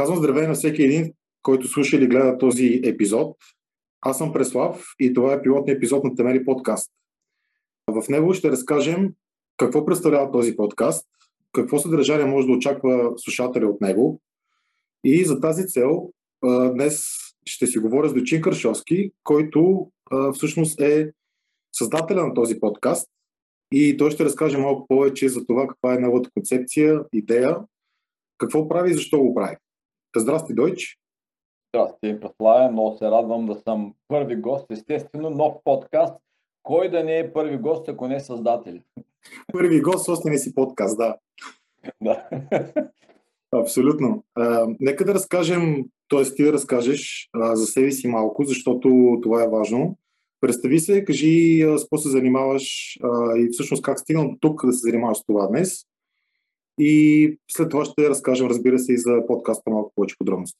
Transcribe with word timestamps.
Казвам 0.00 0.18
здравей 0.18 0.46
на 0.46 0.54
всеки 0.54 0.82
един, 0.82 1.12
който 1.42 1.68
слуша 1.68 1.96
или 1.96 2.06
гледа 2.06 2.38
този 2.38 2.80
епизод. 2.84 3.36
Аз 4.00 4.18
съм 4.18 4.32
Преслав 4.32 4.84
и 5.00 5.14
това 5.14 5.32
е 5.32 5.42
пилотният 5.42 5.78
епизод 5.78 6.04
на 6.04 6.14
Темери 6.14 6.44
подкаст. 6.44 6.90
В 7.86 8.08
него 8.08 8.34
ще 8.34 8.50
разкажем 8.50 9.14
какво 9.56 9.86
представлява 9.86 10.32
този 10.32 10.56
подкаст, 10.56 11.06
какво 11.52 11.78
съдържание 11.78 12.26
може 12.26 12.46
да 12.46 12.52
очаква 12.52 13.12
слушателя 13.16 13.66
от 13.66 13.80
него. 13.80 14.20
И 15.04 15.24
за 15.24 15.40
тази 15.40 15.66
цел 15.66 16.10
днес 16.72 17.06
ще 17.46 17.66
си 17.66 17.78
говоря 17.78 18.08
с 18.08 18.14
Дочин 18.14 18.42
Каршовски, 18.42 19.12
който 19.24 19.90
всъщност 20.34 20.80
е 20.80 21.12
създателя 21.72 22.26
на 22.26 22.34
този 22.34 22.60
подкаст 22.60 23.08
и 23.72 23.96
той 23.96 24.10
ще 24.10 24.24
разкаже 24.24 24.58
малко 24.58 24.86
повече 24.86 25.28
за 25.28 25.46
това 25.46 25.66
каква 25.66 25.94
е 25.94 25.98
неговата 25.98 26.30
концепция, 26.34 27.00
идея, 27.12 27.56
какво 28.38 28.68
прави 28.68 28.90
и 28.90 28.94
защо 28.94 29.20
го 29.20 29.34
прави. 29.34 29.56
Здрасти, 30.16 30.54
Дойч! 30.54 30.98
Здрасти, 31.74 32.20
Паславе. 32.20 32.72
Много 32.72 32.96
се 32.96 33.04
радвам 33.04 33.46
да 33.46 33.54
съм 33.54 33.94
първи 34.08 34.36
гост. 34.36 34.66
Естествено, 34.70 35.30
нов 35.30 35.54
подкаст. 35.64 36.14
Кой 36.62 36.90
да 36.90 37.04
не 37.04 37.18
е 37.18 37.32
първи 37.32 37.56
гост, 37.56 37.88
ако 37.88 38.08
не 38.08 38.14
е 38.14 38.20
създател? 38.20 38.74
Първи 39.52 39.80
гост, 39.80 40.04
собствения 40.04 40.38
си 40.38 40.54
подкаст, 40.54 40.98
да. 40.98 41.16
да. 42.02 42.28
Абсолютно. 43.52 44.24
А, 44.34 44.66
нека 44.80 45.04
да 45.04 45.14
разкажем, 45.14 45.84
т.е. 46.08 46.22
ти 46.22 46.44
да 46.44 46.52
разкажеш 46.52 47.28
а, 47.32 47.56
за 47.56 47.66
себе 47.66 47.90
си 47.90 48.08
малко, 48.08 48.44
защото 48.44 49.18
това 49.22 49.44
е 49.44 49.48
важно. 49.48 49.98
Представи 50.40 50.78
се, 50.78 51.04
кажи 51.04 51.62
с 51.76 51.82
какво 51.82 51.98
се 51.98 52.08
занимаваш 52.08 52.98
а, 53.02 53.38
и 53.38 53.48
всъщност 53.52 53.82
как 53.82 54.00
стигнал 54.00 54.34
тук 54.40 54.66
да 54.66 54.72
се 54.72 54.90
занимаваш 54.90 55.18
с 55.18 55.24
това 55.24 55.46
днес. 55.46 55.86
И 56.82 57.38
след 57.48 57.70
това 57.70 57.84
ще 57.84 58.08
разкажем, 58.08 58.46
разбира 58.46 58.78
се, 58.78 58.92
и 58.92 58.98
за 58.98 59.26
подкаста 59.26 59.70
малко 59.70 59.92
повече 59.94 60.18
подробности. 60.18 60.58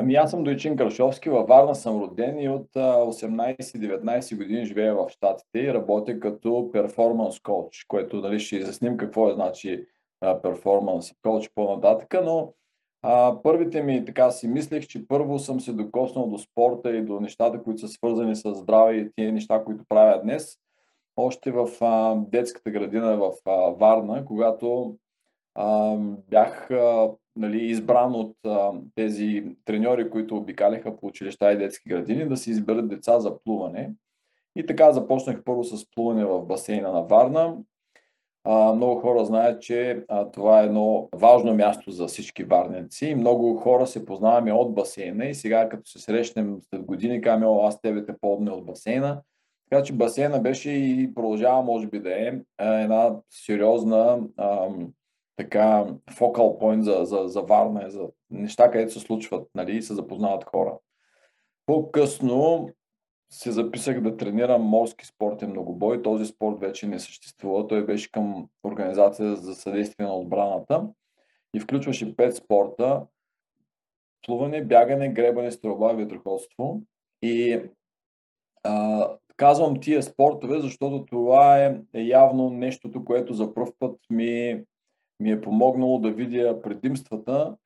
Ами 0.00 0.14
аз 0.14 0.30
съм 0.30 0.44
Дойчин 0.44 0.76
Крашовски, 0.76 1.30
във 1.30 1.48
Варна 1.48 1.74
съм 1.74 2.02
роден 2.02 2.40
и 2.40 2.48
от 2.48 2.68
18-19 2.74 4.36
години 4.36 4.66
живея 4.66 4.94
в 4.94 5.06
Штатите 5.10 5.58
и 5.58 5.74
работя 5.74 6.20
като 6.20 6.70
перформанс 6.72 7.40
коуч, 7.40 7.84
което 7.88 8.20
дали 8.20 8.40
ще 8.40 8.56
изясним 8.56 8.96
какво 8.96 9.30
е 9.30 9.34
значи 9.34 9.86
перформанс 10.42 11.12
коуч 11.22 11.50
по-нататък, 11.54 12.14
но 12.24 12.52
а, 13.02 13.42
първите 13.42 13.82
ми, 13.82 14.04
така 14.04 14.30
си 14.30 14.48
мислех, 14.48 14.86
че 14.86 15.08
първо 15.08 15.38
съм 15.38 15.60
се 15.60 15.72
докоснал 15.72 16.26
до 16.26 16.38
спорта 16.38 16.96
и 16.96 17.02
до 17.02 17.20
нещата, 17.20 17.62
които 17.62 17.80
са 17.80 17.88
свързани 17.88 18.36
с 18.36 18.54
здраве 18.54 18.94
и 18.94 19.10
тия 19.16 19.32
неща, 19.32 19.64
които 19.64 19.84
правя 19.88 20.20
днес. 20.22 20.58
Още 21.20 21.50
в 21.50 21.68
а, 21.80 22.14
детската 22.16 22.70
градина 22.70 23.16
в 23.16 23.32
а, 23.46 23.50
Варна, 23.52 24.24
когато 24.24 24.96
а, 25.54 25.96
бях 26.30 26.70
а, 26.70 27.10
нали, 27.36 27.64
избран 27.64 28.14
от 28.14 28.36
а, 28.46 28.72
тези 28.94 29.44
треньори, 29.64 30.10
които 30.10 30.36
обикаляха 30.36 30.96
по 30.96 31.06
училища 31.06 31.52
и 31.52 31.56
детски 31.56 31.88
градини, 31.88 32.28
да 32.28 32.36
си 32.36 32.50
изберат 32.50 32.88
деца 32.88 33.20
за 33.20 33.38
плуване. 33.38 33.92
И 34.56 34.66
така 34.66 34.92
започнах 34.92 35.44
първо 35.44 35.64
с 35.64 35.90
плуване 35.90 36.24
в 36.24 36.42
басейна 36.42 36.92
на 36.92 37.02
Варна. 37.02 37.56
А, 38.44 38.72
много 38.72 39.00
хора 39.00 39.24
знаят, 39.24 39.62
че 39.62 40.04
а, 40.08 40.30
това 40.30 40.60
е 40.60 40.64
едно 40.64 41.08
важно 41.14 41.54
място 41.54 41.90
за 41.90 42.06
всички 42.06 42.44
варненци. 42.44 43.14
Много 43.14 43.56
хора 43.56 43.86
се 43.86 44.06
познаваме 44.06 44.52
от 44.52 44.74
басейна 44.74 45.26
и 45.26 45.34
сега 45.34 45.68
като 45.68 45.90
се 45.90 45.98
срещнем 45.98 46.58
след 46.70 46.82
години, 46.82 47.20
казваме, 47.20 47.66
аз 47.66 47.80
тебе 47.80 48.06
те 48.06 48.14
помня 48.20 48.52
от 48.52 48.66
басейна. 48.66 49.22
Така 49.70 49.82
че 49.82 49.92
басейна 49.92 50.40
беше 50.40 50.70
и 50.70 51.14
продължава, 51.14 51.62
може 51.62 51.86
би, 51.86 52.00
да 52.00 52.28
е 52.28 52.40
една 52.58 53.16
сериозна 53.30 54.20
ам, 54.36 54.92
така 55.36 55.86
фокал 56.10 56.58
point 56.58 56.80
за, 56.80 57.04
за, 57.04 57.28
за 57.28 57.42
Варна, 57.42 57.90
за 57.90 58.08
неща, 58.30 58.70
където 58.70 58.92
се 58.92 59.00
случват 59.00 59.48
нали, 59.54 59.76
и 59.76 59.82
се 59.82 59.94
запознават 59.94 60.44
хора. 60.44 60.78
По-късно 61.66 62.70
се 63.30 63.52
записах 63.52 64.00
да 64.00 64.16
тренирам 64.16 64.62
морски 64.62 65.06
спортен 65.06 65.50
многобой. 65.50 66.02
Този 66.02 66.26
спорт 66.26 66.60
вече 66.60 66.86
не 66.86 66.98
съществува. 66.98 67.66
Той 67.66 67.86
беше 67.86 68.12
към 68.12 68.48
Организация 68.64 69.36
за 69.36 69.54
съдействие 69.54 70.06
на 70.06 70.16
отбраната 70.16 70.88
и 71.54 71.60
включваше 71.60 72.16
пет 72.16 72.36
спорта. 72.36 73.06
Плуване, 74.26 74.64
бягане, 74.64 75.08
гребане, 75.08 75.50
стрелба 75.50 75.92
ветроходство. 75.92 76.82
И 77.22 77.60
а, 78.62 79.08
казвам 79.38 79.80
тия 79.80 80.02
спортове, 80.02 80.60
защото 80.60 81.06
това 81.06 81.64
е, 81.64 81.80
е 81.94 82.02
явно 82.02 82.50
нещото, 82.50 83.04
което 83.04 83.34
за 83.34 83.54
първ 83.54 83.72
път 83.78 84.00
ми, 84.10 84.64
ми 85.20 85.30
е 85.30 85.40
помогнало 85.40 85.98
да 85.98 86.10
видя 86.10 86.62
предимствата 86.62 87.56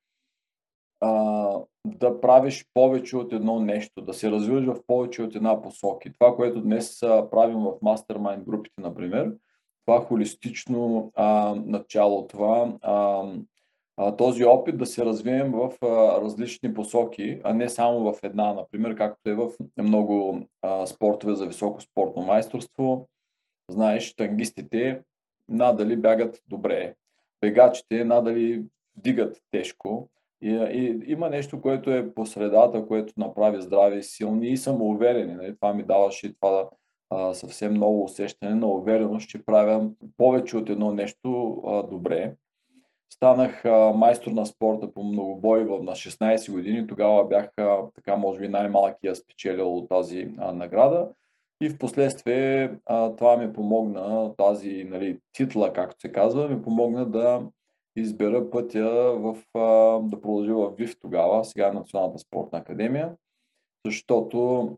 а, 1.01 1.61
да 1.87 2.21
правиш 2.21 2.67
повече 2.75 3.17
от 3.17 3.33
едно 3.33 3.61
нещо, 3.61 4.03
да 4.03 4.15
се 4.15 4.31
развиваш 4.31 4.65
в 4.65 4.87
повече 4.87 5.23
от 5.23 5.35
една 5.35 5.63
посоки. 5.63 6.13
Това, 6.13 6.37
което 6.37 6.61
днес 6.61 6.99
правим 7.01 7.59
в 7.59 7.73
мастермайн 7.83 8.45
групите, 8.45 8.81
например, 8.81 9.33
това 9.87 10.01
холистично 10.01 11.13
а, 11.15 11.55
начало, 11.55 12.27
това 12.27 12.73
а, 12.83 13.25
този 14.19 14.45
опит 14.45 14.79
да 14.79 14.87
се 14.87 15.05
развием 15.05 15.53
в 15.53 15.73
различни 16.23 16.75
посоки, 16.75 17.41
а 17.45 17.55
не 17.55 17.69
само 17.69 18.13
в 18.13 18.19
една, 18.23 18.53
например, 18.53 18.97
както 18.97 19.31
е 19.31 19.35
в 19.35 19.51
много 19.79 20.41
спортове 20.87 21.35
за 21.35 21.47
високо 21.47 21.81
спортно 21.81 22.23
майсторство. 22.23 23.09
Знаеш, 23.71 24.15
тангистите 24.15 25.03
надали 25.49 25.97
бягат 25.97 26.43
добре, 26.49 26.95
бегачите 27.41 28.05
надали 28.05 28.65
вдигат 28.97 29.43
тежко, 29.51 30.09
и, 30.43 30.51
и 30.51 31.13
има 31.13 31.31
нещо, 31.31 31.61
което 31.61 31.91
е 31.91 32.15
по 32.15 32.27
средата, 32.27 32.87
което 32.87 33.13
направи 33.17 33.63
здрави, 33.63 34.03
силни 34.03 34.49
и 34.49 34.57
самоуверени. 34.57 35.35
Нали? 35.35 35.57
Това 35.57 35.75
ми 35.75 35.83
даваше 35.83 36.35
това 36.35 36.69
а, 37.11 37.35
съвсем 37.35 37.75
ново 37.75 38.05
усещане 38.05 38.55
на 38.55 38.67
увереност, 38.67 39.29
че 39.29 39.45
правя 39.45 39.91
повече 40.17 40.57
от 40.57 40.71
едно 40.71 40.93
нещо 40.93 41.63
а, 41.67 41.83
добре. 41.83 42.35
Станах 43.13 43.65
майстор 43.95 44.31
на 44.31 44.47
спорта 44.47 44.93
по 44.93 45.03
многобой 45.05 45.65
на 45.65 45.93
16 45.93 46.53
години. 46.53 46.87
Тогава 46.87 47.25
бях 47.25 47.51
така, 47.95 48.17
може 48.17 48.41
би, 48.41 48.49
най-малкия 48.49 49.17
спечелил 49.17 49.87
тази 49.91 50.25
награда. 50.53 51.09
И 51.61 51.69
в 51.69 51.79
последствие 51.79 52.71
това 53.19 53.37
ми 53.37 53.53
помогна, 53.53 54.35
тази 54.37 54.85
нали, 54.85 55.19
титла, 55.33 55.73
както 55.73 56.01
се 56.01 56.13
казва, 56.13 56.49
ми 56.49 56.63
помогна 56.63 57.07
да 57.07 57.43
избера 57.97 58.51
пътя 58.51 59.15
в, 59.19 59.37
да 60.03 60.21
продължа 60.21 60.55
в 60.55 60.75
ВИФ 60.77 60.97
тогава, 61.01 61.45
сега 61.45 61.69
е 61.69 61.73
Националната 61.73 62.19
спортна 62.19 62.59
академия, 62.59 63.13
защото 63.87 64.69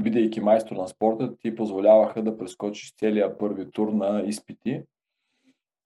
бидейки 0.00 0.40
майстор 0.40 0.76
на 0.76 0.88
спорта, 0.88 1.36
ти 1.36 1.54
позволяваха 1.54 2.22
да 2.22 2.38
прескочиш 2.38 2.94
целия 2.96 3.38
първи 3.38 3.70
тур 3.70 3.88
на 3.88 4.22
изпити 4.26 4.82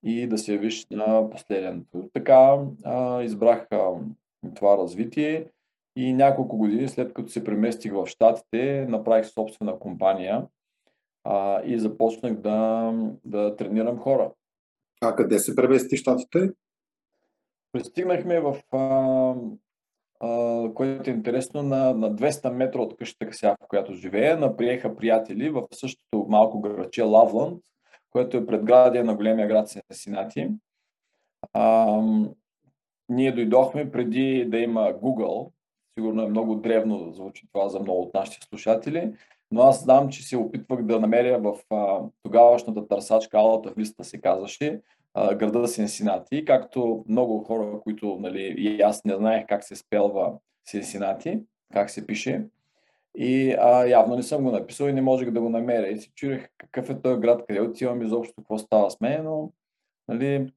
и 0.03 0.27
да 0.27 0.39
се 0.39 0.53
явиш 0.53 0.87
на 0.91 1.31
последен 1.31 1.85
тур. 1.93 2.05
Така 2.13 2.59
а, 2.85 3.23
избрах 3.23 3.67
а, 3.73 3.91
това 4.55 4.79
развитие 4.79 5.47
и 5.97 6.13
няколко 6.13 6.57
години 6.57 6.89
след 6.89 7.15
като 7.15 7.29
се 7.29 7.45
преместих 7.45 7.93
в 7.93 8.07
Штатите, 8.07 8.87
направих 8.89 9.27
собствена 9.27 9.79
компания 9.79 10.47
а, 11.25 11.63
и 11.65 11.79
започнах 11.79 12.35
да, 12.35 12.93
да 13.25 13.57
тренирам 13.57 13.99
хора. 13.99 14.33
А 15.01 15.17
къде 15.17 15.39
се 15.39 15.57
превести 15.57 15.97
щатите? 15.97 16.51
Пристигнахме 17.73 18.41
в, 18.41 18.57
а, 18.73 19.35
а, 20.21 20.75
което 20.75 21.11
е 21.11 21.13
интересно, 21.13 21.63
на, 21.63 21.95
на 21.95 22.15
200 22.15 22.51
метра 22.51 22.81
от 22.81 22.97
къщата 22.97 23.33
сега, 23.33 23.57
в 23.65 23.69
която 23.69 23.95
живея. 23.95 24.37
Наприеха 24.37 24.97
приятели 24.97 25.51
в 25.51 25.63
същото 25.73 26.27
малко 26.29 26.61
градче 26.61 27.03
Лавланд, 27.03 27.63
което 28.11 28.37
е 28.37 28.47
предградие 28.47 29.03
на 29.03 29.15
големия 29.15 29.49
град 29.49 29.69
Сенсинати. 29.69 30.49
Ние 33.09 33.33
дойдохме 33.33 33.91
преди 33.91 34.45
да 34.49 34.59
има 34.59 34.81
Google. 34.81 35.51
Сигурно 35.99 36.23
е 36.23 36.29
много 36.29 36.55
древно 36.55 37.13
звучи 37.13 37.47
това 37.53 37.69
за 37.69 37.81
много 37.81 38.03
от 38.03 38.15
нашите 38.15 38.47
слушатели. 38.47 39.13
Но 39.51 39.63
аз 39.63 39.83
знам, 39.83 40.09
че 40.09 40.23
се 40.23 40.37
опитвах 40.37 40.83
да 40.83 41.01
намеря 41.01 41.39
в 41.39 41.55
а, 41.71 42.01
тогавашната 42.23 42.89
търсачка 42.89 43.39
Алата 43.39 43.73
Виста 43.77 44.05
се 44.05 44.21
казваше, 44.21 44.81
а, 45.15 45.35
града 45.35 45.69
Сенсинати, 45.69 46.45
както 46.45 47.05
много 47.09 47.39
хора, 47.45 47.81
които 47.81 48.19
нали, 48.21 48.55
и 48.59 48.81
аз 48.81 49.05
не 49.05 49.17
знаех 49.17 49.47
как 49.49 49.65
се 49.65 49.77
спелва 49.77 50.33
Сенсинати, 50.65 51.41
как 51.73 51.91
се 51.91 52.07
пише. 52.07 52.45
И 53.15 53.57
а, 53.61 53.87
явно 53.87 54.17
не 54.17 54.23
съм 54.23 54.45
го 54.45 54.51
написал 54.51 54.87
и 54.87 54.93
не 54.93 55.03
можех 55.03 55.31
да 55.31 55.41
го 55.41 55.49
намеря. 55.49 55.89
И 55.89 55.99
си 55.99 56.13
чурих 56.15 56.49
какъв 56.59 56.91
е 56.91 57.03
този 57.03 57.21
град, 57.21 57.45
къде 57.49 57.61
отивам 57.61 58.03
изобщо, 58.03 58.35
какво 58.37 58.59
става 58.59 58.91
с 58.91 59.01
мен, 59.01 59.25
но 59.25 59.53
нали, 60.09 60.53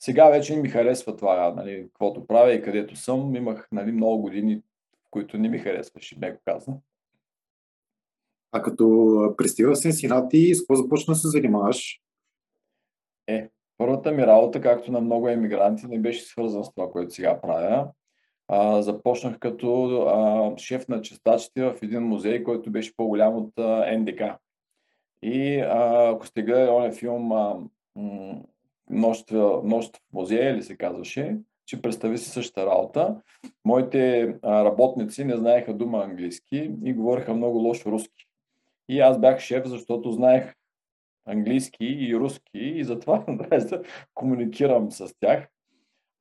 сега 0.00 0.30
вече 0.30 0.56
не 0.56 0.62
ми 0.62 0.68
харесва 0.68 1.16
това, 1.16 1.54
нали, 1.56 1.82
каквото 1.82 2.26
правя 2.26 2.52
и 2.52 2.62
където 2.62 2.96
съм. 2.96 3.36
Имах 3.36 3.68
нали, 3.72 3.92
много 3.92 4.22
години, 4.22 4.62
в 5.06 5.10
които 5.10 5.38
не 5.38 5.48
ми 5.48 5.58
харесваше, 5.58 6.18
меко 6.18 6.40
казано. 6.44 6.80
А 8.52 8.62
като 8.62 9.34
пристига 9.36 9.70
в 9.70 9.78
Сенсинати, 9.78 10.54
с 10.54 10.60
какво 10.60 10.74
започна 10.74 11.12
да 11.12 11.18
се 11.18 11.28
занимаваш? 11.28 12.00
Е, 13.26 13.48
Първата 13.78 14.12
ми 14.12 14.26
работа, 14.26 14.60
както 14.60 14.92
на 14.92 15.00
много 15.00 15.28
емигранти, 15.28 15.86
не 15.86 15.98
беше 15.98 16.24
свързана 16.24 16.64
с 16.64 16.74
това, 16.74 16.90
което 16.90 17.14
сега 17.14 17.40
правя. 17.40 17.88
А, 18.48 18.82
започнах 18.82 19.38
като 19.38 20.02
а, 20.02 20.58
шеф 20.58 20.88
на 20.88 21.02
чистачите 21.02 21.62
в 21.62 21.78
един 21.82 22.02
музей, 22.02 22.42
който 22.42 22.70
беше 22.70 22.96
по-голям 22.96 23.36
от 23.36 23.58
а, 23.58 23.98
НДК. 23.98 24.22
И 25.22 25.60
а, 25.60 26.10
ако 26.10 26.26
сте 26.26 26.42
гледали 26.42 26.70
оня 26.70 26.92
филм 26.92 27.32
а, 27.32 27.56
нощ, 28.90 29.30
нощ 29.64 29.96
в 29.96 30.12
музея, 30.12 30.50
или 30.50 30.62
се 30.62 30.76
казваше, 30.76 31.38
че 31.66 31.82
представи 31.82 32.18
си 32.18 32.30
същата 32.30 32.66
работа. 32.66 33.20
Моите 33.64 34.34
а, 34.42 34.64
работници 34.64 35.24
не 35.24 35.36
знаеха 35.36 35.74
дума 35.74 35.98
английски 35.98 36.70
и 36.84 36.92
говориха 36.92 37.34
много 37.34 37.58
лошо 37.58 37.92
руски. 37.92 38.26
И 38.88 39.00
аз 39.00 39.20
бях 39.20 39.40
шеф, 39.40 39.66
защото 39.66 40.12
знаех 40.12 40.54
английски 41.26 41.84
и 41.84 42.16
руски 42.16 42.58
и 42.58 42.84
затова 42.84 43.24
да 43.28 43.82
комуникирам 44.14 44.90
с 44.90 45.14
тях. 45.20 45.48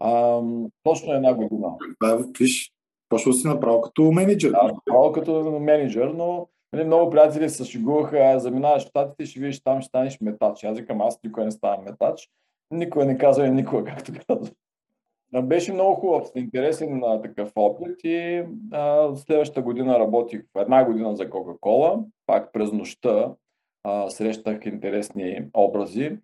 А, 0.06 0.42
точно 0.84 1.14
една 1.14 1.34
година. 1.34 1.68
Да, 2.04 2.26
виж, 2.40 2.72
почва 3.10 3.34
си 3.34 3.48
направо 3.48 3.82
като 3.82 4.12
менеджер. 4.12 4.52
Да, 4.52 4.64
направо 4.64 5.12
като 5.12 5.60
менеджер, 5.60 6.08
но 6.08 6.48
нали, 6.74 6.84
много 6.86 7.12
приятели 7.12 7.50
се 7.50 7.66
шегуваха, 7.66 8.40
заминаваш 8.40 8.84
в 8.84 8.88
щатите, 8.88 9.26
ще 9.26 9.40
видиш 9.40 9.64
там, 9.64 9.82
ще 9.82 9.88
станеш 9.88 10.22
метач. 10.22 10.64
Аз 10.64 10.78
викам, 10.78 11.02
аз 11.02 11.24
никога 11.24 11.46
не 11.46 11.52
ставам 11.52 11.84
метач. 11.84 12.30
Никой 12.72 13.06
не 13.06 13.18
казва 13.18 13.48
и 13.48 13.52
никога, 13.52 13.84
както 13.84 14.12
казва. 14.28 14.54
Беше 15.44 15.74
много 15.74 15.96
хубав, 15.96 16.32
интересен 16.36 17.00
на 17.00 17.22
такъв 17.22 17.52
опит 17.56 18.04
и 18.04 18.44
а, 18.72 19.16
следващата 19.16 19.62
година 19.62 20.00
работих 20.00 20.42
една 20.58 20.86
година 20.86 21.16
за 21.16 21.30
Кока-Кола, 21.30 22.00
пак 22.26 22.54
през 22.54 22.72
нощта 22.72 23.34
а, 23.84 24.10
срещах 24.10 24.66
интересни 24.66 25.50
образи, 25.54 26.18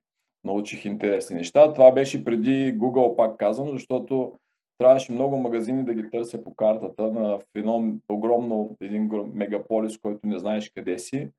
научих 0.43 0.85
интересни 0.85 1.35
неща. 1.35 1.73
Това 1.73 1.91
беше 1.91 2.23
преди 2.23 2.79
Google, 2.79 3.15
пак 3.15 3.37
казано, 3.37 3.71
защото 3.71 4.39
трябваше 4.77 5.11
много 5.11 5.37
магазини 5.37 5.85
да 5.85 5.93
ги 5.93 6.09
търся 6.09 6.43
по 6.43 6.55
картата 6.55 7.11
на 7.11 7.39
едно 7.55 7.93
огромно 8.09 8.77
един 8.81 9.09
мегаполис, 9.33 9.97
който 9.97 10.27
не 10.27 10.39
знаеш 10.39 10.69
къде 10.69 10.99
си, 10.99 11.29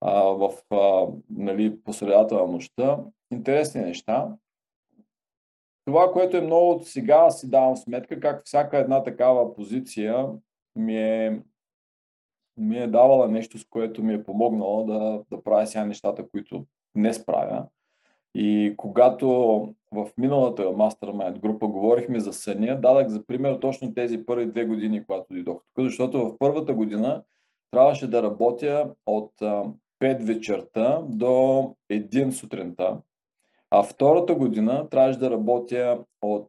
а, 0.00 0.22
в, 0.22 0.52
а, 0.70 1.06
нали, 1.30 1.82
по 1.82 1.92
средата 1.92 2.34
на 2.34 2.46
нощта. 2.46 2.98
Интересни 3.32 3.80
неща. 3.80 4.28
Това, 5.84 6.12
което 6.12 6.36
е 6.36 6.40
много 6.40 6.70
от 6.70 6.86
сега, 6.86 7.30
си 7.30 7.50
давам 7.50 7.76
сметка, 7.76 8.20
как 8.20 8.42
всяка 8.44 8.78
една 8.78 9.02
такава 9.02 9.54
позиция 9.54 10.26
ми 10.76 10.96
е, 10.96 11.42
ми 12.56 12.78
е 12.78 12.86
давала 12.86 13.28
нещо, 13.28 13.58
с 13.58 13.64
което 13.64 14.02
ми 14.02 14.14
е 14.14 14.24
помогнало 14.24 14.84
да, 14.84 15.22
да 15.30 15.42
правя 15.42 15.66
сега 15.66 15.84
нещата, 15.84 16.28
които 16.28 16.66
не 16.94 17.14
справя. 17.14 17.66
И 18.34 18.74
когато 18.76 19.28
в 19.92 20.10
миналата 20.18 20.62
Mastermind 20.62 21.40
група 21.40 21.66
говорихме 21.66 22.20
за 22.20 22.32
съня, 22.32 22.80
дадах 22.80 23.08
за 23.08 23.26
пример 23.26 23.54
точно 23.54 23.94
тези 23.94 24.26
първи 24.26 24.46
две 24.46 24.64
години, 24.64 25.04
когато 25.06 25.26
дойдох 25.30 25.62
тук, 25.74 25.84
защото 25.84 26.18
в 26.18 26.38
първата 26.38 26.74
година 26.74 27.22
трябваше 27.70 28.10
да 28.10 28.22
работя 28.22 28.90
от 29.06 29.32
5 29.40 30.22
вечерта 30.22 31.02
до 31.08 31.74
1 31.90 32.30
сутринта. 32.30 32.98
А 33.70 33.82
втората 33.82 34.34
година 34.34 34.88
трябваше 34.88 35.18
да 35.18 35.30
работя 35.30 35.98
от 36.22 36.48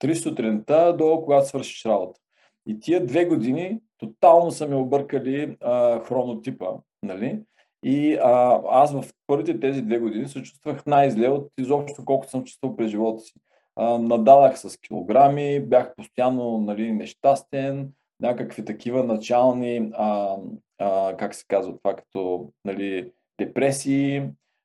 3 0.00 0.14
сутринта 0.14 0.96
до 0.98 1.20
когато 1.24 1.46
свършиш 1.46 1.84
работа. 1.84 2.20
И 2.66 2.80
тия 2.80 3.06
две 3.06 3.24
години 3.24 3.80
тотално 3.98 4.50
са 4.50 4.68
ме 4.68 4.76
объркали 4.76 5.56
а, 5.60 6.00
хронотипа. 6.00 6.66
Нали? 7.02 7.42
И 7.88 8.18
а, 8.22 8.60
аз 8.70 8.92
в 8.92 9.04
първите 9.26 9.60
тези 9.60 9.82
две 9.82 9.98
години 9.98 10.28
се 10.28 10.42
чувствах 10.42 10.86
най-зле 10.86 11.28
от 11.28 11.52
изобщо 11.58 12.04
колкото 12.04 12.30
съм 12.30 12.44
чувствал 12.44 12.76
през 12.76 12.90
живота 12.90 13.20
си. 13.20 13.32
А, 13.76 13.98
надалах 13.98 14.58
с 14.58 14.78
килограми, 14.80 15.60
бях 15.60 15.94
постоянно 15.96 16.58
нали, 16.58 16.92
нещастен, 16.92 17.92
някакви 18.20 18.64
такива 18.64 19.04
начални, 19.04 19.90
а, 19.94 20.36
а, 20.78 21.16
как 21.16 21.34
се 21.34 21.44
казва 21.48 21.78
това, 21.78 21.96
като 21.96 22.50
нали, 22.64 23.12
депресии. 23.38 24.22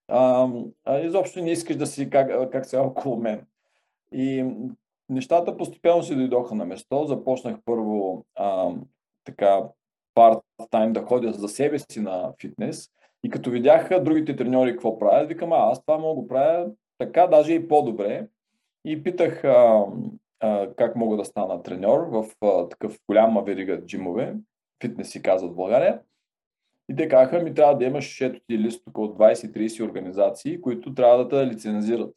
А, 0.08 0.50
а, 0.86 1.00
изобщо 1.00 1.42
не 1.42 1.52
искаш 1.52 1.76
да 1.76 1.86
си 1.86 2.10
как, 2.10 2.52
как 2.52 2.66
сега 2.66 2.82
около 2.82 3.18
мен. 3.18 3.46
И 4.14 4.46
нещата 5.10 5.58
постепенно 5.58 6.04
си 6.04 6.16
дойдоха 6.16 6.56
на 6.56 6.66
место. 6.66 7.06
Започнах 7.06 7.58
първо 7.66 8.26
а, 8.36 8.72
така 9.24 9.64
парт-тайм 10.16 10.92
да 10.92 11.02
ходя 11.02 11.34
за 11.34 11.48
себе 11.48 11.80
си 11.80 12.00
на 12.00 12.34
фитнес. 12.42 12.92
И 13.24 13.30
като 13.30 13.50
видяха 13.50 14.04
другите 14.04 14.36
треньори 14.36 14.72
какво 14.72 15.00
правят, 15.00 15.28
викам, 15.28 15.54
а, 15.54 15.72
аз 15.72 15.82
това 15.82 15.98
мога 15.98 16.22
да 16.22 16.28
правя 16.28 16.72
така, 16.98 17.28
даже 17.28 17.54
и 17.54 17.68
по-добре. 17.68 18.28
И 18.86 19.04
питах 19.04 19.44
а, 19.44 19.86
а, 20.40 20.74
как 20.78 20.96
мога 20.96 21.18
да 21.18 21.26
стана 21.26 21.64
треньор 21.64 22.00
в 22.00 22.26
а, 22.42 22.70
такъв 22.70 23.00
голяма 23.10 23.42
верига 23.42 23.86
джимове, 23.86 24.36
фитнес 24.82 25.10
си 25.10 25.22
казват 25.22 25.52
в 25.52 25.56
България. 25.56 26.02
И 26.90 26.96
те 26.96 27.08
казаха, 27.08 27.40
ми 27.40 27.54
трябва 27.54 27.78
да 27.78 27.86
имаш 27.86 28.22
ето 28.22 28.40
ти 28.48 28.58
лист 28.58 28.86
тук 28.86 28.98
от 28.98 29.18
20-30 29.18 29.90
организации, 29.90 30.62
които 30.62 30.94
трябва 30.94 31.26
да 31.26 31.30
те 31.30 31.48
лицензират. 31.48 32.16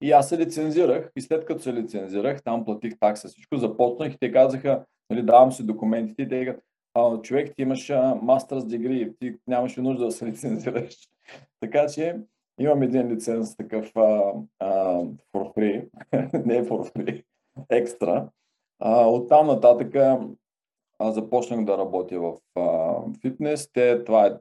И 0.00 0.12
аз 0.12 0.28
се 0.28 0.38
лицензирах 0.38 1.10
и 1.16 1.20
след 1.20 1.44
като 1.44 1.62
се 1.62 1.72
лицензирах, 1.72 2.42
там 2.42 2.64
платих 2.64 2.98
такса 2.98 3.28
всичко, 3.28 3.56
започнах 3.56 4.14
и 4.14 4.18
те 4.18 4.32
казаха, 4.32 4.84
нали, 5.10 5.22
давам 5.22 5.52
си 5.52 5.66
документите 5.66 6.22
и 6.22 6.28
те 6.28 6.44
казаха, 6.44 6.60
човек 7.22 7.54
ти 7.54 7.62
имаш 7.62 7.92
мастерс 8.22 8.64
дегри, 8.64 9.16
ти 9.20 9.36
нямаше 9.46 9.80
нужда 9.80 10.04
да 10.04 10.10
се 10.10 10.26
лицензираш. 10.26 10.96
така 11.60 11.86
че 11.86 12.16
имам 12.60 12.82
един 12.82 13.08
лиценз 13.08 13.56
такъв 13.56 13.96
а, 13.96 14.32
а, 14.58 15.02
for 15.32 15.54
free, 15.54 15.88
не 16.46 16.64
for 16.64 16.94
free, 16.94 17.24
екстра. 17.70 18.28
А, 18.78 19.06
оттам 19.06 19.46
нататък 19.46 19.94
а, 19.94 21.12
започнах 21.12 21.64
да 21.64 21.78
работя 21.78 22.20
в 22.20 22.36
а, 22.54 22.96
фитнес. 23.20 23.70
Те, 23.72 24.04
това 24.04 24.26
е 24.26 24.32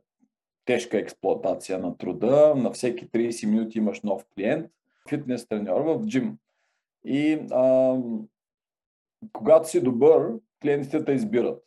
тежка 0.65 0.97
експлоатация 0.97 1.79
на 1.79 1.97
труда. 1.97 2.53
На 2.55 2.71
всеки 2.71 3.09
30 3.09 3.49
минути 3.49 3.77
имаш 3.77 4.01
нов 4.01 4.25
клиент. 4.35 4.71
Фитнес 5.09 5.47
треньор 5.47 5.81
в 5.81 6.05
джим. 6.05 6.37
И 7.05 7.39
а, 7.51 7.95
когато 9.33 9.69
си 9.69 9.83
добър, 9.83 10.33
клиентите 10.61 11.05
те 11.05 11.11
избират. 11.11 11.65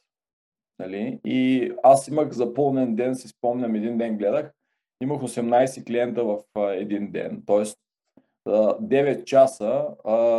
Нали? 0.78 1.20
И 1.24 1.72
аз 1.82 2.08
имах 2.08 2.32
за 2.32 2.54
пълнен 2.54 2.94
ден, 2.94 3.16
си 3.16 3.28
спомням, 3.28 3.74
един 3.74 3.98
ден 3.98 4.16
гледах, 4.16 4.52
имах 5.02 5.20
18 5.20 5.86
клиента 5.86 6.24
в 6.24 6.38
един 6.74 7.10
ден. 7.10 7.42
Тоест 7.46 7.78
9 8.46 9.24
часа 9.24 9.86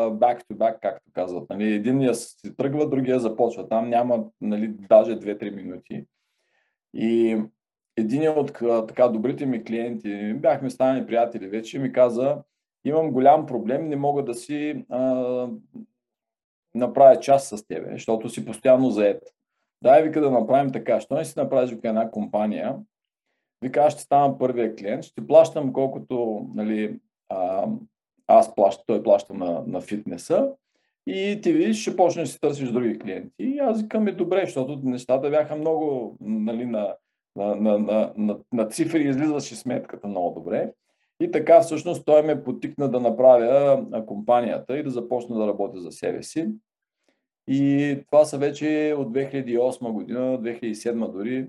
back 0.09 0.43
to 0.43 0.55
back, 0.55 0.79
както 0.81 1.11
казват. 1.13 1.49
Нали, 1.49 1.73
единия 1.73 2.15
си 2.15 2.55
тръгва, 2.57 2.89
другия 2.89 3.19
започва. 3.19 3.69
Там 3.69 3.89
няма 3.89 4.25
нали, 4.41 4.67
даже 4.67 5.19
2-3 5.19 5.55
минути. 5.55 6.05
И 6.93 7.37
един 7.97 8.29
от 8.29 8.53
така 8.87 9.07
добрите 9.07 9.45
ми 9.45 9.63
клиенти, 9.63 10.33
бяхме 10.33 10.69
станали 10.69 11.07
приятели 11.07 11.47
вече, 11.47 11.79
ми 11.79 11.91
каза, 11.91 12.37
имам 12.85 13.11
голям 13.11 13.45
проблем, 13.45 13.89
не 13.89 13.95
мога 13.95 14.23
да 14.23 14.33
си 14.33 14.85
а, 14.89 15.47
направя 16.75 17.19
час 17.19 17.49
с 17.49 17.67
тебе, 17.67 17.91
защото 17.91 18.29
си 18.29 18.45
постоянно 18.45 18.89
заед. 18.89 19.23
Дай 19.83 20.03
вика 20.03 20.21
да 20.21 20.31
направим 20.31 20.71
така, 20.71 21.01
що 21.01 21.15
не 21.15 21.25
си 21.25 21.39
направиш 21.39 21.71
вика 21.71 21.89
една 21.89 22.11
компания, 22.11 22.75
вика 23.61 23.79
аз 23.79 23.93
ще 23.93 24.01
ставам 24.01 24.37
първия 24.37 24.75
клиент, 24.75 25.03
ще 25.03 25.27
плащам 25.27 25.73
колкото 25.73 26.47
нали, 26.55 26.99
а, 27.29 27.67
аз 28.27 28.55
плащам, 28.55 28.83
той 28.87 29.03
плаща 29.03 29.33
на, 29.33 29.63
на 29.67 29.81
фитнеса 29.81 30.51
и 31.07 31.39
ти 31.43 31.53
видиш, 31.53 31.81
ще 31.81 31.95
почнеш 31.95 32.27
да 32.27 32.33
си 32.33 32.39
търсиш 32.39 32.69
други 32.69 32.99
клиенти. 32.99 33.33
И 33.39 33.59
аз 33.59 33.81
викам 33.81 34.07
е 34.07 34.11
добре, 34.11 34.41
защото 34.45 34.79
нещата 34.83 35.29
бяха 35.29 35.55
много 35.55 36.17
нали, 36.21 36.65
на, 36.65 36.95
на, 37.35 37.55
на, 37.55 37.79
на, 37.79 38.13
на, 38.17 38.37
на 38.53 38.67
цифри, 38.67 39.03
излизаше 39.03 39.55
сметката 39.55 40.07
много 40.07 40.39
добре. 40.39 40.73
И 41.21 41.31
така 41.31 41.61
всъщност 41.61 42.05
той 42.05 42.21
ме 42.21 42.43
потикна 42.43 42.89
да 42.89 42.99
направя 42.99 43.85
компанията 44.05 44.77
и 44.77 44.83
да 44.83 44.89
започна 44.89 45.37
да 45.37 45.47
работя 45.47 45.79
за 45.79 45.91
себе 45.91 46.23
си. 46.23 46.49
И 47.51 47.97
това 48.05 48.25
са 48.25 48.37
вече 48.37 48.95
от 48.97 49.13
2008 49.13 49.91
година, 49.91 50.19
2007 50.19 51.11
дори, 51.11 51.47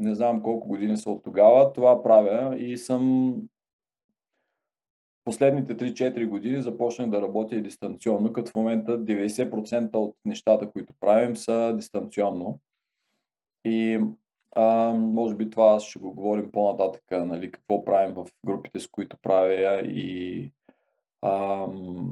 не 0.00 0.14
знам 0.14 0.42
колко 0.42 0.68
години 0.68 0.96
са 0.96 1.10
от 1.10 1.22
тогава, 1.24 1.72
това 1.72 2.02
правя 2.02 2.58
и 2.58 2.78
съм 2.78 3.34
последните 5.24 5.76
3-4 5.76 6.28
години 6.28 6.62
започнах 6.62 7.10
да 7.10 7.22
работя 7.22 7.60
дистанционно, 7.60 8.32
като 8.32 8.50
в 8.50 8.54
момента 8.54 9.04
90% 9.04 9.96
от 9.96 10.16
нещата, 10.24 10.70
които 10.70 10.92
правим, 11.00 11.36
са 11.36 11.72
дистанционно. 11.76 12.58
И 13.64 14.00
а, 14.56 14.92
може 14.96 15.34
би 15.34 15.50
това 15.50 15.80
ще 15.80 15.98
го 15.98 16.12
говорим 16.12 16.50
по-нататък, 16.52 17.02
нали, 17.10 17.50
какво 17.50 17.84
правим 17.84 18.14
в 18.14 18.26
групите, 18.46 18.80
с 18.80 18.88
които 18.88 19.16
правя 19.22 19.80
и 19.80 20.50
а, 21.22 21.66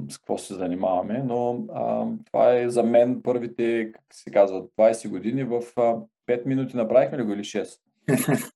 с 0.09 0.17
какво 0.17 0.37
се 0.37 0.53
занимаваме. 0.53 1.23
Но 1.25 1.65
а, 1.73 2.05
това 2.25 2.57
е 2.57 2.69
за 2.69 2.83
мен 2.83 3.21
първите, 3.23 3.91
как 3.93 4.03
се 4.13 4.31
казва, 4.31 4.63
20 4.79 5.09
години 5.09 5.43
в 5.43 5.61
а, 5.77 5.95
5 6.29 6.45
минути 6.45 6.77
направихме 6.77 7.17
ли 7.17 7.23
го 7.23 7.31
или 7.31 7.43
6? 7.43 7.79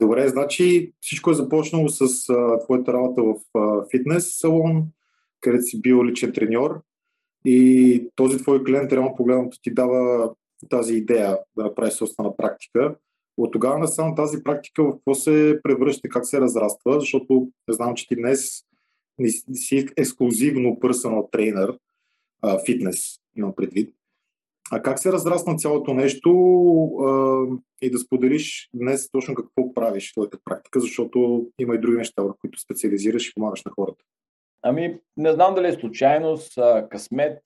Добре, 0.00 0.28
значи 0.28 0.92
всичко 1.00 1.30
е 1.30 1.34
започнало 1.34 1.88
с 1.88 2.28
а, 2.28 2.58
твоята 2.58 2.92
работа 2.92 3.22
в 3.22 3.58
а, 3.58 3.84
фитнес 3.90 4.38
салон, 4.38 4.84
където 5.40 5.62
си 5.62 5.80
бил 5.80 6.04
личен 6.04 6.32
треньор 6.32 6.82
и 7.44 8.08
този 8.16 8.38
твой 8.38 8.64
клиент, 8.64 8.92
реално 8.92 9.14
погледнато, 9.16 9.58
ти 9.62 9.74
дава 9.74 10.30
тази 10.68 10.94
идея 10.94 11.38
да 11.56 11.64
направиш 11.64 11.94
собствена 11.94 12.36
практика. 12.36 12.96
От 13.36 13.52
тогава 13.52 13.78
насам 13.78 14.14
тази 14.14 14.42
практика 14.42 14.84
в 14.84 14.92
какво 14.92 15.14
се 15.14 15.60
превръща, 15.62 16.08
как 16.08 16.26
се 16.26 16.40
разраства, 16.40 17.00
защото 17.00 17.48
знам, 17.70 17.94
че 17.94 18.08
ти 18.08 18.16
днес 18.16 18.64
не 19.18 19.28
си 19.54 19.86
ексклюзивно 19.96 20.68
personal 20.68 21.30
тренер, 21.30 21.78
фитнес 22.66 23.18
имам 23.36 23.54
предвид. 23.54 23.94
А 24.72 24.82
как 24.82 24.98
се 24.98 25.12
разрасна 25.12 25.56
цялото 25.56 25.94
нещо 25.94 26.30
а, 26.86 27.44
и 27.82 27.90
да 27.90 27.98
споделиш 27.98 28.70
днес 28.74 29.10
точно 29.10 29.34
какво 29.34 29.74
правиш 29.74 30.10
в 30.10 30.12
твоята 30.12 30.38
практика, 30.44 30.80
защото 30.80 31.46
има 31.58 31.74
и 31.74 31.78
други 31.78 31.96
неща, 31.96 32.22
в 32.22 32.34
които 32.40 32.60
специализираш 32.60 33.28
и 33.28 33.34
помагаш 33.34 33.64
на 33.64 33.70
хората? 33.70 34.04
Ами, 34.62 35.00
не 35.16 35.32
знам 35.32 35.54
дали 35.54 35.68
е 35.68 35.72
случайност, 35.72 36.58
късмет, 36.90 37.42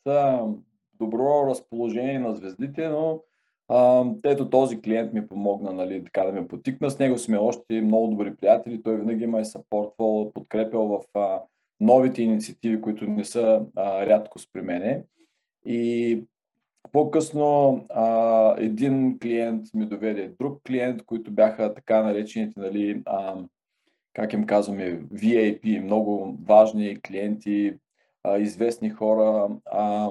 добро 0.94 1.46
разположение 1.46 2.18
на 2.18 2.34
звездите, 2.34 2.88
но 2.88 3.22
а, 3.68 4.04
ето 4.24 4.50
този 4.50 4.80
клиент 4.80 5.12
ми 5.12 5.28
помогна 5.28 5.72
нали, 5.72 6.04
така 6.04 6.24
да 6.24 6.32
ме 6.32 6.48
потикна. 6.48 6.90
С 6.90 6.98
него 6.98 7.18
сме 7.18 7.38
още 7.38 7.80
много 7.80 8.08
добри 8.08 8.36
приятели. 8.36 8.82
Той 8.82 8.96
винаги 8.96 9.26
ме 9.26 9.40
е 9.40 9.44
съпортвал, 9.44 10.32
подкрепял 10.34 10.86
в 10.86 11.18
а, 11.18 11.42
новите 11.80 12.22
инициативи, 12.22 12.80
които 12.80 13.06
не 13.06 13.24
са 13.24 13.66
а, 13.76 14.06
рядко 14.06 14.38
с 14.38 14.52
при 14.52 14.62
мене. 14.62 15.04
И 15.66 16.22
по-късно 16.92 17.84
а, 17.88 18.54
един 18.58 19.18
клиент 19.18 19.66
ми 19.74 19.86
доведе 19.86 20.32
друг 20.40 20.62
клиент, 20.62 21.04
които 21.04 21.30
бяха 21.30 21.74
така 21.74 22.02
наречените, 22.02 22.60
нали, 22.60 23.02
а, 23.06 23.36
как 24.12 24.32
им 24.32 24.46
казваме, 24.46 25.00
VIP, 25.02 25.82
много 25.82 26.36
важни 26.44 27.00
клиенти, 27.00 27.74
а, 28.24 28.38
известни 28.38 28.90
хора, 28.90 29.48
а, 29.64 30.10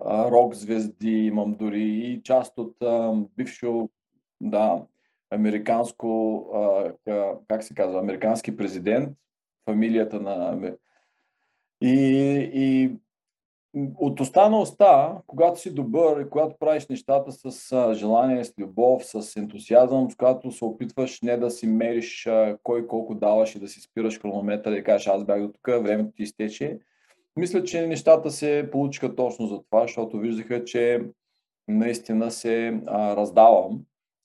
а, 0.00 0.30
рок 0.30 0.54
звезди 0.54 1.10
имам 1.10 1.54
дори 1.54 1.84
и 1.84 2.22
част 2.22 2.58
от 2.58 2.82
а, 2.82 3.12
бившо, 3.36 3.88
да, 4.40 4.82
американско, 5.30 6.40
а, 6.54 7.34
как 7.48 7.64
се 7.64 7.74
казва, 7.74 8.00
американски 8.00 8.56
президент, 8.56 9.18
фамилията 9.68 10.20
на... 10.20 10.58
И, 11.80 11.94
и 12.54 12.90
от 13.98 14.20
уста 14.20 14.50
на 14.50 15.20
когато 15.26 15.60
си 15.60 15.74
добър 15.74 16.20
и 16.20 16.30
когато 16.30 16.56
правиш 16.58 16.86
нещата 16.86 17.32
с 17.32 17.94
желание, 17.94 18.44
с 18.44 18.58
любов, 18.58 19.04
с 19.04 19.36
ентусиазъм, 19.36 20.10
с 20.10 20.16
когато 20.16 20.52
се 20.52 20.64
опитваш 20.64 21.20
не 21.22 21.36
да 21.36 21.50
си 21.50 21.66
мериш 21.66 22.28
кой 22.62 22.86
колко 22.86 23.14
даваш 23.14 23.54
и 23.54 23.60
да 23.60 23.68
си 23.68 23.80
спираш 23.80 24.20
хронометър 24.20 24.72
и 24.72 24.84
кажеш 24.84 25.06
аз 25.06 25.24
бях 25.24 25.42
до 25.42 25.48
тук, 25.48 25.66
времето 25.66 26.12
ти 26.16 26.22
изтече, 26.22 26.78
мисля, 27.36 27.64
че 27.64 27.86
нещата 27.86 28.30
се 28.30 28.68
получиха 28.72 29.14
точно 29.14 29.46
за 29.46 29.62
това, 29.62 29.82
защото 29.82 30.18
виждаха, 30.18 30.64
че 30.64 31.00
наистина 31.68 32.30
се 32.30 32.80
а, 32.86 33.16
раздавам 33.16 33.80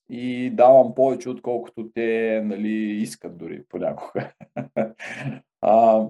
и 0.08 0.50
давам 0.50 0.94
повече, 0.94 1.30
отколкото 1.30 1.90
те 1.94 2.40
нали, 2.44 2.72
искат 2.76 3.38
дори 3.38 3.62
понякога. 3.68 4.32
а, 5.60 6.06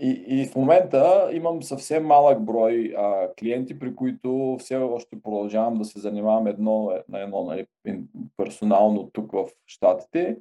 и, 0.00 0.24
и 0.26 0.46
в 0.46 0.56
момента 0.56 1.30
имам 1.32 1.62
съвсем 1.62 2.06
малък 2.06 2.44
брой 2.44 2.94
а, 2.96 3.28
клиенти, 3.38 3.78
при 3.78 3.94
които 3.94 4.56
все 4.60 4.76
още 4.76 5.22
продължавам 5.22 5.78
да 5.78 5.84
се 5.84 5.98
занимавам 5.98 6.46
едно 6.46 6.92
на 7.08 7.20
едно 7.20 7.44
нали, 7.44 7.66
персонално 8.36 9.10
тук 9.12 9.32
в 9.32 9.46
Штатите. 9.66 10.36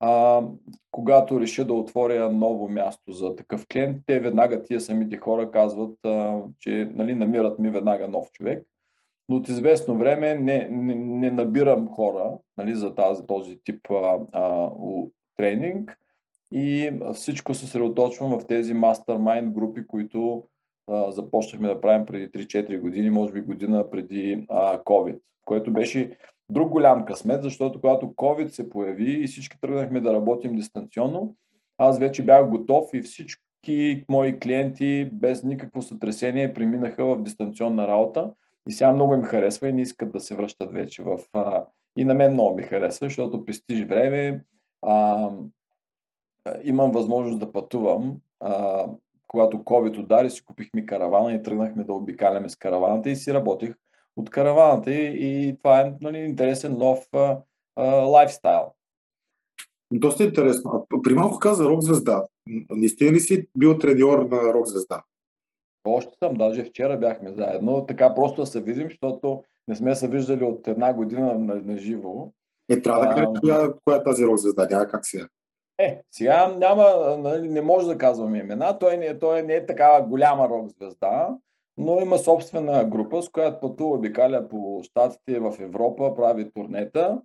А, 0.00 0.42
когато 0.90 1.40
реша 1.40 1.64
да 1.64 1.74
отворя 1.74 2.30
ново 2.30 2.68
място 2.68 3.12
за 3.12 3.36
такъв 3.36 3.66
клиент, 3.72 4.02
те 4.06 4.20
веднага, 4.20 4.62
тия 4.62 4.80
самите 4.80 5.16
хора 5.16 5.50
казват, 5.50 6.04
а, 6.04 6.40
че 6.58 6.90
нали, 6.94 7.14
намират 7.14 7.58
ми 7.58 7.70
веднага 7.70 8.08
нов 8.08 8.30
човек. 8.32 8.66
Но 9.28 9.36
от 9.36 9.48
известно 9.48 9.98
време 9.98 10.34
не, 10.34 10.68
не, 10.70 10.94
не 10.94 11.30
набирам 11.30 11.88
хора 11.88 12.38
нали, 12.56 12.74
за 12.74 12.94
тази, 12.94 13.26
този 13.26 13.58
тип 13.64 13.90
а, 13.90 14.18
а, 14.32 14.70
тренинг. 15.36 15.98
И 16.52 16.92
всичко 17.14 17.54
се 17.54 17.60
съсредоточвам 17.60 18.40
в 18.40 18.46
тези 18.46 18.74
мастермайн 18.74 19.52
групи, 19.52 19.86
които 19.86 20.44
а, 20.90 21.10
започнахме 21.10 21.68
да 21.68 21.80
правим 21.80 22.06
преди 22.06 22.28
3-4 22.28 22.80
години, 22.80 23.10
може 23.10 23.32
би 23.32 23.40
година 23.40 23.90
преди 23.90 24.46
а, 24.48 24.78
COVID, 24.78 25.20
което 25.44 25.72
беше 25.72 26.16
друг 26.50 26.68
голям 26.68 27.04
късмет, 27.04 27.42
защото 27.42 27.80
когато 27.80 28.06
COVID 28.06 28.46
се 28.46 28.70
появи 28.70 29.22
и 29.22 29.26
всички 29.26 29.60
тръгнахме 29.60 30.00
да 30.00 30.12
работим 30.12 30.56
дистанционно, 30.56 31.34
аз 31.78 31.98
вече 31.98 32.24
бях 32.24 32.50
готов 32.50 32.94
и 32.94 33.02
всички 33.02 34.04
мои 34.08 34.38
клиенти 34.38 35.10
без 35.12 35.44
никакво 35.44 35.82
сътресение 35.82 36.54
преминаха 36.54 37.04
в 37.04 37.22
дистанционна 37.22 37.88
работа 37.88 38.32
и 38.68 38.72
сега 38.72 38.92
много 38.92 39.14
им 39.14 39.22
харесва 39.22 39.68
и 39.68 39.72
не 39.72 39.82
искат 39.82 40.12
да 40.12 40.20
се 40.20 40.34
връщат 40.34 40.72
вече 40.72 41.02
в... 41.02 41.18
А, 41.32 41.64
и 41.96 42.04
на 42.04 42.14
мен 42.14 42.32
много 42.32 42.56
ми 42.56 42.62
харесва, 42.62 43.06
защото 43.06 43.44
пестиш 43.44 43.84
време, 43.84 44.44
а, 44.82 45.28
имам 46.62 46.90
възможност 46.90 47.38
да 47.38 47.52
пътувам. 47.52 48.16
А, 48.40 48.86
когато 49.26 49.56
COVID 49.56 49.98
удари, 49.98 50.30
си 50.30 50.44
купихме 50.44 50.86
каравана 50.86 51.32
и 51.32 51.42
тръгнахме 51.42 51.84
да 51.84 51.92
обикаляме 51.92 52.48
с 52.48 52.56
караваната 52.56 53.10
и 53.10 53.16
си 53.16 53.34
работих 53.34 53.74
от 54.16 54.30
караваната 54.30 54.92
и, 54.92 55.48
и 55.48 55.56
това 55.58 55.80
е 55.80 55.92
нали, 56.00 56.18
интересен 56.18 56.78
нов 56.78 57.08
а, 57.12 57.38
а, 57.76 57.84
лайфстайл. 57.84 58.72
Доста 59.92 60.24
интересно. 60.24 60.86
При 61.02 61.14
малко 61.14 61.38
каза 61.38 61.64
рок 61.64 61.82
звезда. 61.82 62.24
Не 62.70 62.88
сте 62.88 63.12
ли 63.12 63.20
си 63.20 63.48
бил 63.56 63.78
треньор 63.78 64.18
на 64.18 64.54
рок 64.54 64.66
звезда? 64.66 65.02
Още 65.84 66.12
съм, 66.22 66.34
даже 66.34 66.64
вчера 66.64 66.96
бяхме 66.96 67.32
заедно. 67.32 67.86
Така 67.86 68.14
просто 68.14 68.40
да 68.40 68.46
се 68.46 68.60
видим, 68.60 68.88
защото 68.88 69.42
не 69.68 69.76
сме 69.76 69.94
се 69.94 70.08
виждали 70.08 70.44
от 70.44 70.68
една 70.68 70.92
година 70.92 71.38
на, 71.38 71.54
на 71.54 71.78
живо. 71.78 72.28
Е, 72.70 72.82
трябва 72.82 73.06
да 73.06 73.14
кажа 73.14 73.72
коя, 73.84 73.96
е 73.96 74.02
тази 74.02 74.26
рок 74.26 74.36
звезда, 74.36 74.68
няма 74.70 74.86
как 74.86 75.06
сега. 75.06 75.26
Е, 75.78 76.02
сега 76.10 76.48
няма, 76.48 77.16
нали, 77.18 77.48
не 77.48 77.60
може 77.60 77.86
да 77.86 77.98
казваме 77.98 78.38
имена. 78.38 78.78
Той 78.78 78.96
не, 78.96 79.18
той 79.18 79.42
не 79.42 79.54
е 79.54 79.66
такава 79.66 80.06
голяма 80.06 80.48
рок 80.48 80.68
звезда, 80.68 81.36
но 81.76 82.00
има 82.00 82.18
собствена 82.18 82.84
група, 82.84 83.22
с 83.22 83.28
която 83.28 83.60
пътува, 83.60 83.96
обикаля 83.96 84.48
по 84.48 84.80
щатите 84.82 85.40
в 85.40 85.54
Европа, 85.60 86.14
прави 86.16 86.50
турнета. 86.50 87.22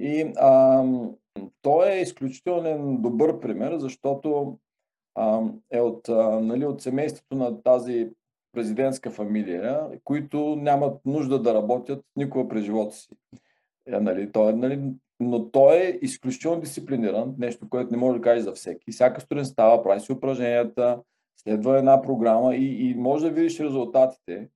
И 0.00 0.32
а, 0.36 0.84
той 1.62 1.88
е 1.88 2.00
изключително 2.00 2.96
добър 2.96 3.40
пример, 3.40 3.76
защото 3.76 4.58
е 5.70 5.80
от, 5.80 6.08
нали, 6.42 6.66
от 6.66 6.82
семейството 6.82 7.36
на 7.36 7.62
тази 7.62 8.10
президентска 8.52 9.10
фамилия, 9.10 9.88
които 10.04 10.56
нямат 10.56 11.00
нужда 11.04 11.42
да 11.42 11.54
работят 11.54 12.04
никога 12.16 12.48
през 12.48 12.64
живота 12.64 12.96
си. 12.96 13.08
Е, 13.86 14.00
нали, 14.00 14.32
той, 14.32 14.52
нали, 14.52 14.82
но 15.20 15.50
той 15.50 15.76
е 15.76 15.98
изключително 16.02 16.60
дисциплиниран, 16.60 17.34
нещо, 17.38 17.68
което 17.68 17.90
не 17.90 17.96
може 17.96 18.18
да 18.18 18.22
каже 18.22 18.42
за 18.42 18.52
всеки. 18.52 18.92
Всяка 18.92 19.20
студент 19.20 19.46
става, 19.46 19.82
прави 19.82 20.00
си 20.00 20.12
упражненията, 20.12 21.00
следва 21.36 21.78
една 21.78 22.02
програма 22.02 22.56
и, 22.56 22.90
и 22.90 22.94
може 22.94 23.24
да 23.24 23.34
видиш 23.34 23.60
резултатите. 23.60 24.48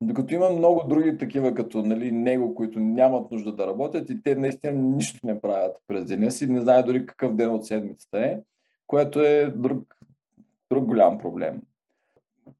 Докато 0.00 0.34
има 0.34 0.50
много 0.50 0.88
други 0.88 1.18
такива 1.18 1.54
като 1.54 1.82
нали, 1.82 2.12
него, 2.12 2.54
които 2.54 2.80
нямат 2.80 3.30
нужда 3.30 3.52
да 3.52 3.66
работят 3.66 4.10
и 4.10 4.22
те 4.22 4.34
наистина 4.34 4.72
нищо 4.72 5.26
не 5.26 5.40
правят 5.40 5.76
през 5.86 6.04
деня 6.04 6.30
си, 6.30 6.46
не 6.46 6.60
знаят 6.60 6.86
дори 6.86 7.06
какъв 7.06 7.34
ден 7.34 7.50
от 7.50 7.66
седмицата 7.66 8.18
е, 8.18 8.38
което 8.86 9.20
е 9.20 9.52
друг, 9.56 9.97
друг 10.70 10.84
голям 10.84 11.18
проблем. 11.18 11.62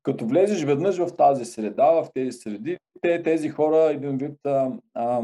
Като 0.02 0.26
влезеш 0.26 0.64
веднъж 0.64 0.96
в 0.98 1.16
тази 1.16 1.44
среда, 1.44 1.90
в 1.90 2.06
тези 2.14 2.32
среди, 2.32 2.78
те, 3.00 3.22
тези 3.22 3.48
хора 3.48 3.90
един 3.92 4.16
вид 4.16 4.46
а, 4.46 4.72
а, 4.94 5.22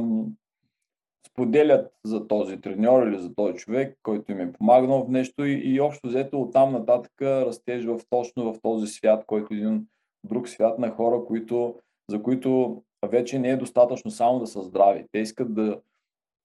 споделят 1.28 1.92
за 2.04 2.28
този 2.28 2.60
треньор 2.60 3.06
или 3.06 3.18
за 3.18 3.34
този 3.34 3.54
човек, 3.54 3.98
който 4.02 4.32
им 4.32 4.40
е 4.40 4.52
помагнал 4.52 5.04
в 5.04 5.10
нещо 5.10 5.44
и, 5.44 5.52
и 5.52 5.80
общо 5.80 6.08
взето 6.08 6.40
оттам 6.40 6.72
нататък 6.72 7.12
растеж 7.20 7.84
в 7.84 8.00
точно 8.10 8.52
в 8.52 8.60
този 8.62 8.86
свят, 8.86 9.24
който 9.26 9.54
е 9.54 9.56
един 9.56 9.86
друг 10.24 10.48
свят 10.48 10.78
на 10.78 10.90
хора, 10.90 11.24
които, 11.26 11.74
за 12.10 12.22
които 12.22 12.82
вече 13.06 13.38
не 13.38 13.50
е 13.50 13.56
достатъчно 13.56 14.10
само 14.10 14.38
да 14.38 14.46
са 14.46 14.62
здрави. 14.62 15.06
Те 15.12 15.18
искат 15.18 15.54
да, 15.54 15.80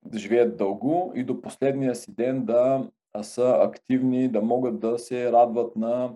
да 0.06 0.20
живеят 0.20 0.58
дълго 0.58 1.12
и 1.16 1.24
до 1.24 1.42
последния 1.42 1.96
си 1.96 2.16
ден 2.16 2.46
да 2.46 2.90
са 3.22 3.58
активни, 3.62 4.28
да 4.28 4.42
могат 4.42 4.80
да 4.80 5.00
се 5.00 5.32
радват 5.32 5.76
на 5.76 6.12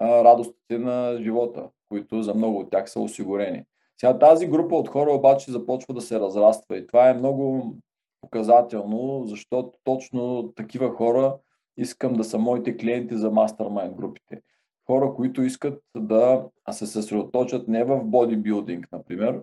радостите 0.00 0.78
на 0.78 1.18
живота, 1.22 1.68
които 1.88 2.22
за 2.22 2.34
много 2.34 2.58
от 2.58 2.70
тях 2.70 2.90
са 2.90 3.00
осигурени. 3.00 3.64
Сега 4.00 4.18
тази 4.18 4.46
група 4.46 4.76
от 4.76 4.88
хора 4.88 5.12
обаче 5.12 5.50
започва 5.50 5.94
да 5.94 6.00
се 6.00 6.20
разраства 6.20 6.76
и 6.76 6.86
това 6.86 7.08
е 7.08 7.14
много 7.14 7.76
показателно, 8.20 9.22
защото 9.26 9.78
точно 9.84 10.52
такива 10.56 10.90
хора 10.90 11.36
искам 11.76 12.14
да 12.14 12.24
са 12.24 12.38
моите 12.38 12.76
клиенти 12.76 13.16
за 13.16 13.30
мастермайн 13.30 13.92
групите. 13.92 14.42
Хора, 14.86 15.14
които 15.14 15.42
искат 15.42 15.82
да 15.96 16.44
се 16.70 16.86
съсредоточат 16.86 17.68
не 17.68 17.84
в 17.84 18.04
бодибилдинг, 18.04 18.88
например, 18.92 19.42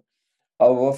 а 0.59 0.69
в 0.69 0.97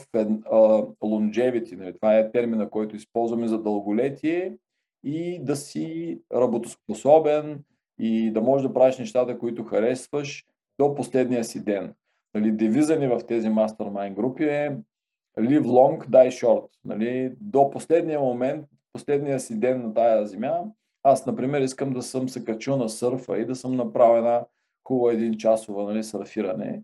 longevity. 1.02 1.76
Нали? 1.76 1.94
Това 1.96 2.18
е 2.18 2.32
термина, 2.32 2.70
който 2.70 2.96
използваме 2.96 3.48
за 3.48 3.62
дълголетие 3.62 4.58
и 5.04 5.40
да 5.44 5.56
си 5.56 6.20
работоспособен 6.34 7.64
и 8.00 8.32
да 8.32 8.42
можеш 8.42 8.68
да 8.68 8.74
правиш 8.74 8.98
нещата, 8.98 9.40
които 9.40 9.64
харесваш 9.64 10.46
до 10.80 10.96
последния 10.96 11.44
си 11.44 11.64
ден. 11.64 11.94
Нали, 12.34 12.52
девиза 12.52 13.00
ни 13.00 13.08
в 13.08 13.22
тези 13.28 13.50
мастермайн 13.50 14.14
групи 14.14 14.44
е 14.44 14.78
live 15.40 15.64
long, 15.64 16.08
die 16.08 16.28
short. 16.28 16.68
Нали, 16.86 17.34
до 17.42 17.70
последния 17.70 18.20
момент, 18.20 18.66
последния 18.94 19.40
си 19.40 19.60
ден 19.60 19.82
на 19.82 19.94
тая 19.94 20.28
земя, 20.28 20.64
аз, 21.04 21.26
например, 21.26 21.62
искам 21.62 21.94
да 21.94 22.02
съм 22.02 22.30
се 22.30 22.46
качил 22.46 22.78
на 22.78 22.90
сърфа 22.90 23.40
и 23.40 23.46
да 23.46 23.56
съм 23.56 23.76
направил 23.76 24.18
една 24.18 24.46
хубава 24.88 25.14
един 25.14 25.38
часова 25.38 25.84
нали, 25.84 26.04
сърфиране. 26.04 26.82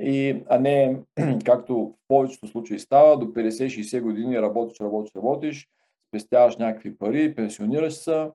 И, 0.00 0.42
а 0.48 0.58
не, 0.58 1.00
както 1.44 1.74
в 1.74 2.08
повечето 2.08 2.46
случаи 2.46 2.78
става, 2.78 3.18
до 3.18 3.26
50-60 3.26 4.00
години 4.00 4.42
работиш, 4.42 4.80
работиш, 4.80 5.14
работиш, 5.16 5.68
спестяваш 6.08 6.56
някакви 6.56 6.98
пари, 6.98 7.34
пенсионираш 7.34 7.94
се 7.94 8.30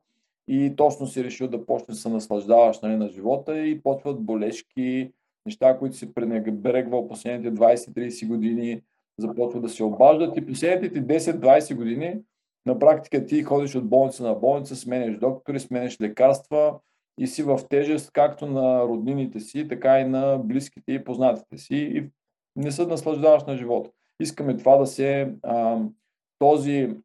и 0.48 0.74
точно 0.76 1.08
си 1.08 1.24
решил 1.24 1.48
да 1.48 1.66
почнеш 1.66 1.96
да 1.96 2.02
се 2.02 2.10
наслаждаваш 2.10 2.82
нали, 2.82 2.96
на 2.96 3.10
живота 3.10 3.60
и 3.60 3.82
почват 3.82 4.20
болешки, 4.20 5.12
неща, 5.46 5.78
които 5.78 5.96
си 5.96 6.14
пренебрегвал 6.14 7.08
последните 7.08 7.60
20-30 7.62 8.28
години, 8.28 8.82
започват 9.18 9.64
да 9.64 9.70
се 9.70 9.84
обаждат 9.84 10.38
и 10.38 10.46
последните 10.46 11.04
10-20 11.04 11.76
години 11.76 12.20
на 12.66 12.80
практика 12.80 13.26
ти 13.26 13.44
ходиш 13.44 13.76
от 13.76 13.90
болница 13.90 14.24
на 14.24 14.36
болница, 14.36 14.76
сменяш 14.76 15.18
доктори, 15.18 15.60
сменяш 15.60 16.02
лекарства 16.02 16.80
и 17.18 17.28
си 17.28 17.44
в 17.44 17.60
тежест 17.70 18.12
както 18.12 18.46
на 18.46 18.84
роднините 18.84 19.40
си, 19.40 19.68
така 19.68 20.00
и 20.00 20.06
на 20.06 20.38
близките 20.38 20.92
и 20.92 21.04
познатите 21.04 21.58
си 21.58 21.76
и 21.76 22.10
не 22.56 22.72
се 22.72 22.86
наслаждаваш 22.86 23.44
на 23.44 23.58
живота. 23.58 23.90
Искаме 24.20 24.58
това 24.58 24.78
да 24.78 24.88
се 24.88 25.34
а, 25.44 25.80
този 26.40 26.96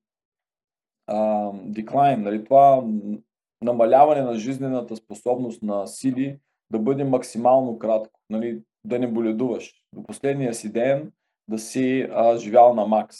деклайн, 1.55 2.23
нали, 2.23 2.45
това 2.45 2.85
намаляване 3.63 4.23
на 4.23 4.35
жизнената 4.35 4.97
способност 4.97 5.63
на 5.63 5.87
сили 5.87 6.39
да 6.71 6.79
бъде 6.79 7.05
максимално 7.05 7.79
кратко, 7.79 8.21
нали, 8.31 8.63
да 8.85 8.99
не 8.99 9.13
боледуваш. 9.13 9.73
До 9.93 10.03
последния 10.03 10.55
си 10.55 10.73
ден 10.73 11.13
да 11.49 11.59
си 11.59 12.09
а, 12.11 12.37
живял 12.37 12.75
на 12.75 12.87
макс. 12.87 13.17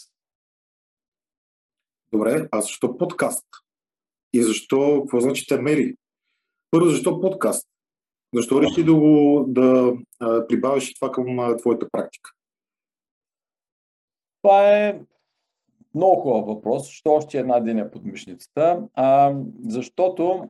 Добре, 2.13 2.47
а 2.51 2.61
защо 2.61 2.97
подкаст? 2.97 3.45
И 4.33 4.43
защо, 4.43 4.99
какво 5.01 5.19
значи 5.19 5.47
те 5.47 5.61
мери? 5.61 5.95
Първо, 6.71 6.89
защо 6.89 7.21
подкаст? 7.21 7.67
Защо 8.33 8.61
реши 8.61 8.83
да 8.83 8.95
го 8.95 9.45
да 9.47 9.93
а, 10.19 10.47
прибавиш 10.47 10.93
това 10.93 11.11
към 11.11 11.39
а, 11.39 11.57
твоята 11.57 11.89
практика? 11.91 12.31
Това 14.41 14.77
е 14.77 15.01
много 15.95 16.21
хубав 16.21 16.45
въпрос. 16.45 16.85
Защо 16.85 17.13
още 17.13 17.39
една 17.39 17.59
деня 17.59 17.91
под 17.91 18.05
мишницата? 18.05 18.83
А, 18.93 19.35
защото 19.67 20.49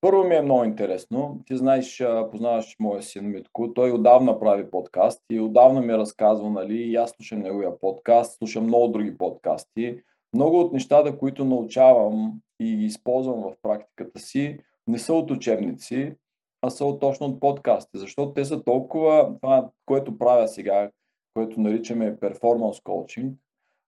първо 0.00 0.24
ми 0.24 0.34
е 0.34 0.42
много 0.42 0.64
интересно. 0.64 1.40
Ти 1.46 1.56
знаеш, 1.56 2.04
познаваш 2.30 2.76
моя 2.80 3.02
син 3.02 3.30
Митко. 3.30 3.74
Той 3.74 3.92
отдавна 3.92 4.40
прави 4.40 4.70
подкаст 4.70 5.22
и 5.30 5.40
отдавна 5.40 5.80
ми 5.80 5.92
разказва, 5.92 6.50
нали, 6.50 6.76
и 6.76 6.96
аз 6.96 7.10
слушам 7.10 7.38
неговия 7.38 7.78
подкаст, 7.78 8.38
слушам 8.38 8.64
много 8.64 8.88
други 8.88 9.18
подкасти. 9.18 10.00
Много 10.34 10.60
от 10.60 10.72
нещата, 10.72 11.18
които 11.18 11.44
научавам 11.44 12.40
и 12.60 12.84
използвам 12.84 13.42
в 13.42 13.54
практиката 13.62 14.20
си, 14.20 14.58
не 14.86 14.98
са 14.98 15.14
от 15.14 15.30
учебници, 15.30 16.14
а 16.62 16.70
са 16.70 16.84
от, 16.84 17.00
точно 17.00 17.26
от 17.26 17.40
подкасти, 17.40 17.98
защото 17.98 18.32
те 18.32 18.44
са 18.44 18.64
толкова, 18.64 19.36
това, 19.42 19.70
което 19.86 20.18
правя 20.18 20.48
сега, 20.48 20.90
което 21.34 21.60
наричаме 21.60 22.16
перформанс 22.16 22.80
коучинг, 22.80 23.38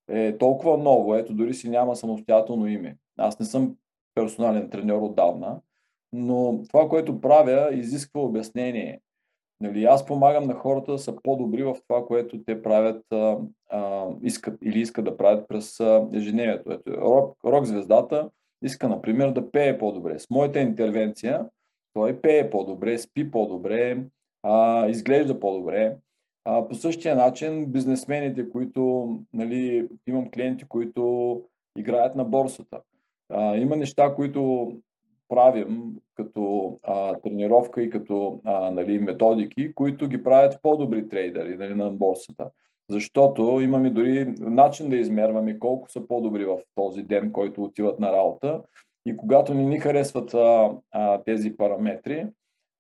е 0.09 0.39
толкова 0.39 0.79
ново, 0.79 1.15
ето 1.15 1.35
дори 1.35 1.55
си 1.55 1.69
няма 1.69 1.97
самостоятелно 1.97 2.67
име. 2.67 2.97
Аз 3.19 3.39
не 3.39 3.47
съм 3.47 3.77
персонален 4.15 4.71
треньор 4.71 5.03
отдавна, 5.03 5.61
но 6.13 6.63
това, 6.69 6.89
което 6.89 7.21
правя, 7.21 7.69
изисква 7.73 8.21
обяснение. 8.21 9.01
Нали, 9.61 9.85
аз 9.85 10.07
помагам 10.07 10.47
на 10.47 10.55
хората 10.55 10.93
да 10.93 10.99
са 10.99 11.17
по-добри 11.23 11.63
в 11.63 11.77
това, 11.89 12.07
което 12.07 12.45
те 12.45 12.63
правят 12.63 13.13
а, 13.13 13.39
а, 13.71 14.07
искат, 14.23 14.59
или 14.63 14.81
искат 14.81 15.05
да 15.05 15.17
правят 15.17 15.49
през 15.49 15.81
ежедневието. 16.13 16.73
Ето, 16.73 16.91
рок, 16.91 17.37
рок 17.45 17.65
звездата 17.65 18.31
иска, 18.63 18.89
например, 18.89 19.31
да 19.31 19.51
пее 19.51 19.79
по-добре. 19.79 20.19
С 20.19 20.31
моята 20.31 20.61
интервенция 20.61 21.47
той 21.93 22.21
пее 22.21 22.51
по-добре, 22.51 22.99
спи 22.99 23.31
по-добре, 23.31 24.05
а, 24.43 24.89
изглежда 24.89 25.41
по-добре. 25.41 25.97
А, 26.51 26.69
по 26.69 26.75
същия 26.75 27.17
начин 27.17 27.67
бизнесмените, 27.67 28.51
които 28.51 29.11
нали, 29.33 29.89
имам 30.07 30.31
клиенти, 30.31 30.65
които 30.65 31.43
играят 31.79 32.17
на 32.17 32.25
борсата. 32.25 32.81
А, 33.29 33.57
има 33.57 33.77
неща, 33.77 34.15
които 34.15 34.73
правим 35.29 35.93
като 36.15 36.79
а, 36.83 37.15
тренировка 37.15 37.83
и 37.83 37.91
като 37.91 38.41
а, 38.45 38.71
нали, 38.71 38.99
методики, 38.99 39.75
които 39.75 40.09
ги 40.09 40.23
правят 40.23 40.59
по-добри 40.63 41.09
трейдери 41.09 41.57
нали, 41.57 41.75
на 41.75 41.91
борсата. 41.91 42.51
Защото 42.91 43.61
имаме 43.61 43.91
дори 43.91 44.35
начин 44.39 44.89
да 44.89 44.97
измерваме 44.97 45.59
колко 45.59 45.91
са 45.91 46.07
по-добри 46.07 46.45
в 46.45 46.59
този 46.75 47.03
ден, 47.03 47.33
който 47.33 47.63
отиват 47.63 47.99
на 48.01 48.13
работа. 48.13 48.63
И 49.07 49.17
когато 49.17 49.55
не 49.55 49.63
ни 49.63 49.81
харесват 49.81 50.35
а, 50.35 50.73
а, 50.91 51.23
тези 51.23 51.57
параметри, 51.57 52.27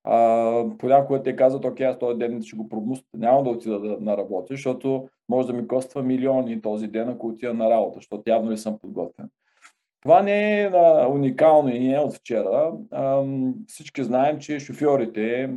а, 0.05 0.65
понякога 0.79 1.23
те 1.23 1.37
казват, 1.37 1.65
окей, 1.65 1.87
аз 1.87 1.99
този 1.99 2.19
ден 2.19 2.43
ще 2.43 2.57
го 2.57 2.69
пробуста, 2.69 3.07
няма 3.15 3.43
да 3.43 3.51
отида 3.51 3.81
да, 3.81 3.97
на 4.01 4.17
работа, 4.17 4.47
защото 4.55 5.09
може 5.29 5.47
да 5.47 5.53
ми 5.53 5.69
коства 5.69 6.03
милиони 6.03 6.63
този 6.63 6.87
ден, 6.87 7.09
ако 7.09 7.27
отида 7.27 7.55
на 7.55 7.71
работа, 7.71 7.95
защото 7.95 8.31
явно 8.31 8.51
не 8.51 8.57
съм 8.57 8.79
подготвен. 8.79 9.29
Това 10.03 10.23
не 10.23 10.63
е 10.63 10.67
а, 10.67 11.09
уникално 11.09 11.69
и 11.69 11.81
не 11.81 11.95
е 11.95 11.99
от 11.99 12.15
вчера. 12.15 12.73
А, 12.91 13.25
всички 13.67 14.05
знаем, 14.05 14.39
че 14.39 14.61
шофьорите, 14.61 15.51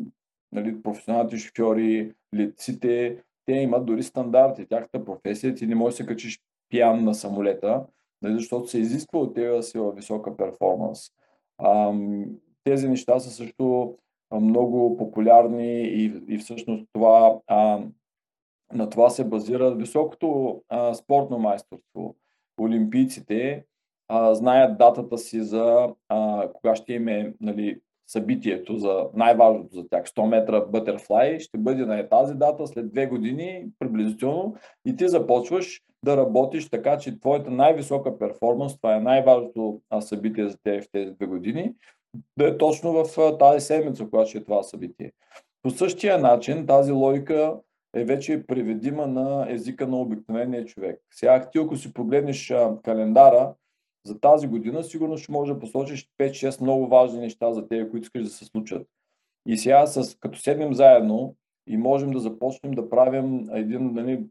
нали, 0.52 0.82
професионалните 0.82 1.38
шофьори, 1.38 2.12
лиците, 2.36 3.18
те 3.46 3.54
имат 3.54 3.86
дори 3.86 4.04
стандарти. 4.04 4.66
Тяхната 4.66 5.06
професия, 5.06 5.56
ти 5.56 5.68
не 5.68 5.76
можеш 5.76 5.98
да 5.98 6.04
се 6.04 6.08
качиш 6.08 6.42
пиян 6.70 7.04
на 7.04 7.16
самолета, 7.16 7.84
нали, 8.22 8.34
защото 8.34 8.68
се 8.68 8.80
изисква 8.80 9.20
от 9.20 9.36
тебе 9.36 9.48
да 9.48 9.64
си 9.64 9.78
във 9.78 9.96
висока 9.96 10.38
перформанс. 10.38 11.00
А, 11.58 11.94
тези 12.64 12.90
неща 12.90 13.20
са 13.20 13.30
също 13.30 13.96
много 14.40 14.98
популярни 14.98 15.82
и, 15.82 16.14
и 16.28 16.38
всъщност 16.38 16.86
това, 16.94 17.40
а, 17.48 17.80
на 18.74 18.90
това 18.90 19.10
се 19.10 19.30
базира 19.30 19.76
високото 19.76 20.62
а, 20.70 20.94
спортно 20.94 21.40
майсторство. 21.40 22.16
Олимпийците 22.62 23.66
а, 24.08 24.36
знаят 24.36 24.78
датата 24.78 25.18
си 25.18 25.42
за 25.42 25.90
а, 26.10 26.50
кога 26.54 26.76
ще 26.76 26.94
им 26.94 27.08
е 27.08 27.34
нали, 27.42 27.80
събитието 28.08 28.78
за 28.78 29.06
най-важното 29.14 29.76
за 29.76 29.88
тях, 29.88 30.06
100 30.06 30.28
метра 30.28 30.62
бътерфлай, 30.62 31.40
ще 31.40 31.58
бъде 31.58 31.86
на 31.86 32.10
тази 32.10 32.36
дата 32.36 32.68
след 32.68 32.92
две 32.92 33.06
години 33.06 33.66
приблизително 33.80 34.56
и 34.86 34.96
ти 34.96 35.08
започваш 35.08 35.82
да 36.06 36.18
работиш 36.18 36.70
така, 36.70 36.98
че 36.98 37.20
твоята 37.20 37.52
най-висока 37.52 38.18
перформанс, 38.18 38.78
това 38.78 38.96
е 38.96 39.00
най-важното 39.00 39.82
събитие 40.00 40.48
за 40.48 40.58
теб 40.64 40.84
в 40.84 40.92
тези 40.92 41.12
две 41.12 41.26
години, 41.26 41.74
да 42.38 42.48
е 42.48 42.58
точно 42.58 42.94
в 42.94 43.38
тази 43.40 43.66
седмица, 43.66 44.08
когато 44.10 44.30
ще 44.30 44.38
е 44.38 44.44
това 44.44 44.64
събитие. 44.64 45.12
По 45.64 45.70
същия 45.70 46.18
начин 46.18 46.68
тази 46.68 46.92
логика 46.92 47.56
е 47.96 48.04
вече 48.04 48.44
преведима 48.48 49.08
на 49.08 49.46
езика 49.50 49.88
на 49.88 49.98
обикновения 49.98 50.66
човек. 50.66 51.02
Сега 51.14 51.50
ти 51.50 51.60
ако 51.60 51.76
си 51.78 51.94
погледнеш 51.94 52.54
календара 52.84 53.54
за 54.06 54.20
тази 54.20 54.48
година, 54.48 54.84
сигурно 54.84 55.18
ще 55.18 55.32
можеш 55.32 55.54
да 55.54 55.60
посочиш 55.60 56.10
5-6 56.20 56.62
много 56.62 56.88
важни 56.88 57.20
неща 57.20 57.54
за 57.54 57.68
тези, 57.68 57.90
които 57.90 58.04
искаш 58.04 58.24
да 58.24 58.30
се 58.30 58.46
случат. 58.46 58.88
И 59.48 59.58
сега, 59.58 59.88
с, 59.88 60.18
като 60.20 60.40
седнем 60.40 60.74
заедно 60.74 61.36
и 61.68 61.78
можем 61.78 62.12
да 62.12 62.20
започнем 62.20 62.72
да 62.72 62.90
правим 62.90 63.50
един 63.54 63.94
нали, 63.94 64.26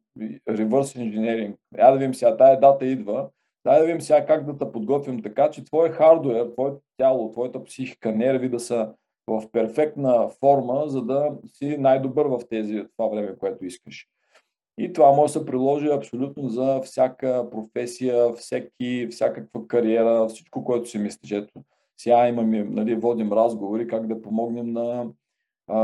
reverse 0.49 0.99
engineering. 0.99 1.57
Я 1.79 1.90
да 1.90 1.99
видим 1.99 2.14
сега, 2.14 2.37
тая 2.37 2.61
дата 2.61 2.87
идва, 2.87 3.29
Дай 3.64 3.81
да 3.81 3.87
видим 3.87 4.01
сега 4.01 4.27
как 4.27 4.46
да 4.46 4.59
те 4.59 4.73
подготвим 4.73 5.23
така, 5.23 5.51
че 5.51 5.64
твой 5.64 5.90
хардуер, 5.90 6.46
твоето 6.46 6.81
тяло, 6.96 7.33
твоята 7.33 7.64
психика, 7.64 8.12
нерви 8.12 8.49
да 8.49 8.61
са 8.61 8.94
в 9.27 9.51
перфектна 9.53 10.29
форма, 10.29 10.85
за 10.87 11.03
да 11.03 11.33
си 11.46 11.77
най-добър 11.79 12.27
в 12.27 12.40
тези, 12.51 12.85
това 12.96 13.09
време, 13.09 13.38
което 13.38 13.64
искаш. 13.64 14.07
И 14.79 14.92
това 14.92 15.12
може 15.12 15.33
да 15.33 15.38
се 15.38 15.46
приложи 15.46 15.87
абсолютно 15.87 16.49
за 16.49 16.81
всяка 16.81 17.51
професия, 17.51 18.33
всеки, 18.33 19.09
всякаква 19.11 19.66
кариера, 19.66 20.29
всичко, 20.29 20.64
което 20.64 20.88
си 20.90 20.99
мислиш. 20.99 21.33
Ето, 21.33 21.64
сега 21.96 22.29
имаме, 22.29 22.64
нали, 22.64 22.94
водим 22.94 23.33
разговори 23.33 23.87
как 23.87 24.07
да 24.07 24.23
помогнем 24.23 24.73
на 24.73 25.07
а, 25.66 25.81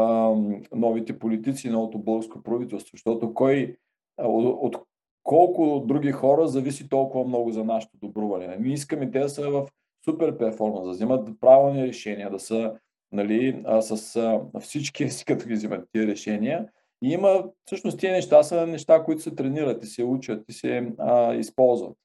новите 0.72 1.18
политици, 1.18 1.70
новото 1.70 1.98
българско 1.98 2.42
правителство, 2.42 2.90
защото 2.92 3.34
кой, 3.34 3.76
от, 4.18 4.74
от 4.74 4.86
колко 5.26 5.84
други 5.86 6.12
хора 6.12 6.48
зависи 6.48 6.88
толкова 6.88 7.24
много 7.24 7.50
за 7.50 7.64
нашето 7.64 7.96
добруване. 7.96 8.56
Ние 8.60 8.72
искаме 8.72 9.10
те 9.10 9.18
да 9.18 9.28
са 9.28 9.50
в 9.50 9.68
супер 10.04 10.38
перформанс, 10.38 10.84
да 10.84 10.90
вземат 10.90 11.40
правилни 11.40 11.86
решения, 11.86 12.30
да 12.30 12.38
са 12.38 12.74
нали, 13.12 13.62
а, 13.64 13.82
с 13.82 14.40
всички 14.60 15.10
си 15.10 15.24
като 15.24 15.46
ги 15.46 15.54
вземат 15.54 15.88
тези 15.92 16.06
решения. 16.06 16.68
И 17.02 17.08
има, 17.12 17.44
всъщност 17.64 17.98
тези 17.98 18.12
неща 18.12 18.42
са 18.42 18.66
неща, 18.66 19.04
които 19.04 19.22
се 19.22 19.34
тренират 19.34 19.84
и 19.84 19.86
се 19.86 20.04
учат 20.04 20.44
и 20.48 20.52
се 20.52 20.92
а, 20.98 21.34
използват. 21.34 21.96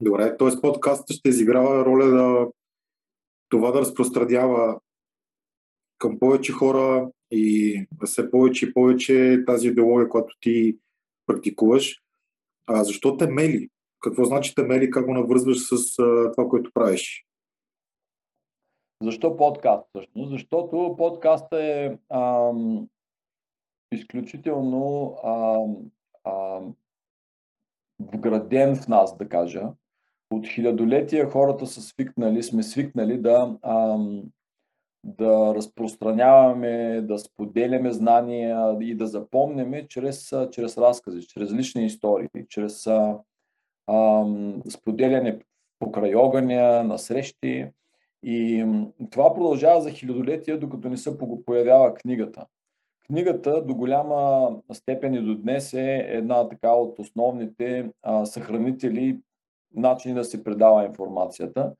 Добре, 0.00 0.36
т.е. 0.36 0.60
подкастът 0.62 1.16
ще 1.16 1.28
изиграва 1.28 1.84
роля 1.84 2.06
да 2.06 2.46
това 3.48 3.70
да 3.70 3.80
разпространява 3.80 4.80
към 5.98 6.18
повече 6.18 6.52
хора 6.52 7.10
и 7.30 7.86
да 8.00 8.06
се 8.06 8.30
повече 8.30 8.66
и 8.66 8.74
повече 8.74 9.44
тази 9.46 9.68
идеология, 9.68 10.08
която 10.08 10.36
ти 10.40 10.78
практикуваш. 11.26 12.02
А 12.66 12.84
защо 12.84 13.16
те 13.16 13.26
мели? 13.26 13.68
Какво 14.00 14.24
значи 14.24 14.54
те 14.54 14.62
мели? 14.62 14.90
Как 14.90 15.06
го 15.06 15.14
навързваш 15.14 15.58
с 15.58 15.98
а, 15.98 16.32
това, 16.32 16.48
което 16.48 16.70
правиш? 16.74 17.26
Защо 19.02 19.36
подкаст 19.36 19.86
всъщност? 19.88 20.30
Защото 20.30 20.94
подкаст 20.98 21.52
е 21.52 21.98
ам, 22.12 22.88
изключително 23.92 25.16
ам, 25.24 25.76
ам, 26.24 26.74
вграден 28.00 28.76
в 28.76 28.88
нас, 28.88 29.16
да 29.16 29.28
кажа. 29.28 29.62
От 30.30 30.46
хилядолетия 30.46 31.30
хората 31.30 31.66
са 31.66 31.82
свикнали, 31.82 32.42
сме 32.42 32.62
свикнали 32.62 33.18
да, 33.18 33.58
ам, 33.62 34.22
да 35.04 35.54
разпространяваме, 35.54 37.00
да 37.00 37.18
споделяме 37.18 37.92
знания 37.92 38.76
и 38.80 38.94
да 38.94 39.06
запомняме 39.06 39.88
чрез, 39.88 40.34
чрез 40.50 40.78
разкази, 40.78 41.26
чрез 41.26 41.52
лични 41.52 41.86
истории, 41.86 42.28
чрез 42.48 42.86
а, 42.86 44.24
споделяне 44.70 45.38
покрай 45.78 46.14
огъня, 46.14 46.84
на 46.84 46.98
срещи. 46.98 47.66
И 48.22 48.66
това 49.10 49.34
продължава 49.34 49.80
за 49.80 49.90
хилядолетия, 49.90 50.58
докато 50.58 50.88
не 50.88 50.96
се 50.96 51.18
появява 51.46 51.94
книгата. 51.94 52.46
Книгата 53.06 53.64
до 53.64 53.74
голяма 53.74 54.50
степен 54.72 55.14
и 55.14 55.20
до 55.20 55.34
днес 55.34 55.74
е 55.74 56.06
една 56.08 56.48
така 56.48 56.72
от 56.72 56.98
основните 56.98 57.90
а, 58.02 58.26
съхранители, 58.26 59.18
начини 59.74 60.14
да 60.14 60.24
се 60.24 60.44
предава 60.44 60.84
информацията. 60.84 61.72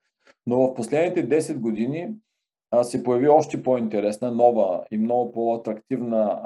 Но 0.46 0.58
в 0.58 0.74
последните 0.74 1.28
10 1.28 1.58
години 1.58 2.14
се 2.82 3.02
появи 3.02 3.28
още 3.28 3.62
по-интересна, 3.62 4.30
нова 4.30 4.84
и 4.90 4.98
много 4.98 5.32
по-атрактивна 5.32 6.40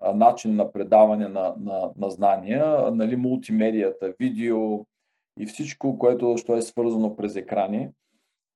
а, 0.00 0.12
начин 0.14 0.56
на 0.56 0.72
предаване 0.72 1.28
на, 1.28 1.54
на, 1.60 1.90
на 1.96 2.10
знания, 2.10 2.90
нали, 2.92 3.16
мултимедията, 3.16 4.14
видео 4.18 4.86
и 5.38 5.46
всичко, 5.46 5.98
което 5.98 6.36
що 6.38 6.56
е 6.56 6.62
свързано 6.62 7.16
през 7.16 7.36
екрани. 7.36 7.88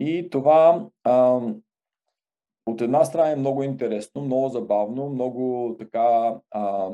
И 0.01 0.31
това 0.31 0.87
а, 1.05 1.41
от 2.67 2.81
една 2.81 3.05
страна 3.05 3.31
е 3.31 3.37
много 3.37 3.63
интересно, 3.63 4.23
много 4.23 4.49
забавно, 4.49 5.09
много 5.09 5.77
така 5.79 6.35
а, 6.51 6.91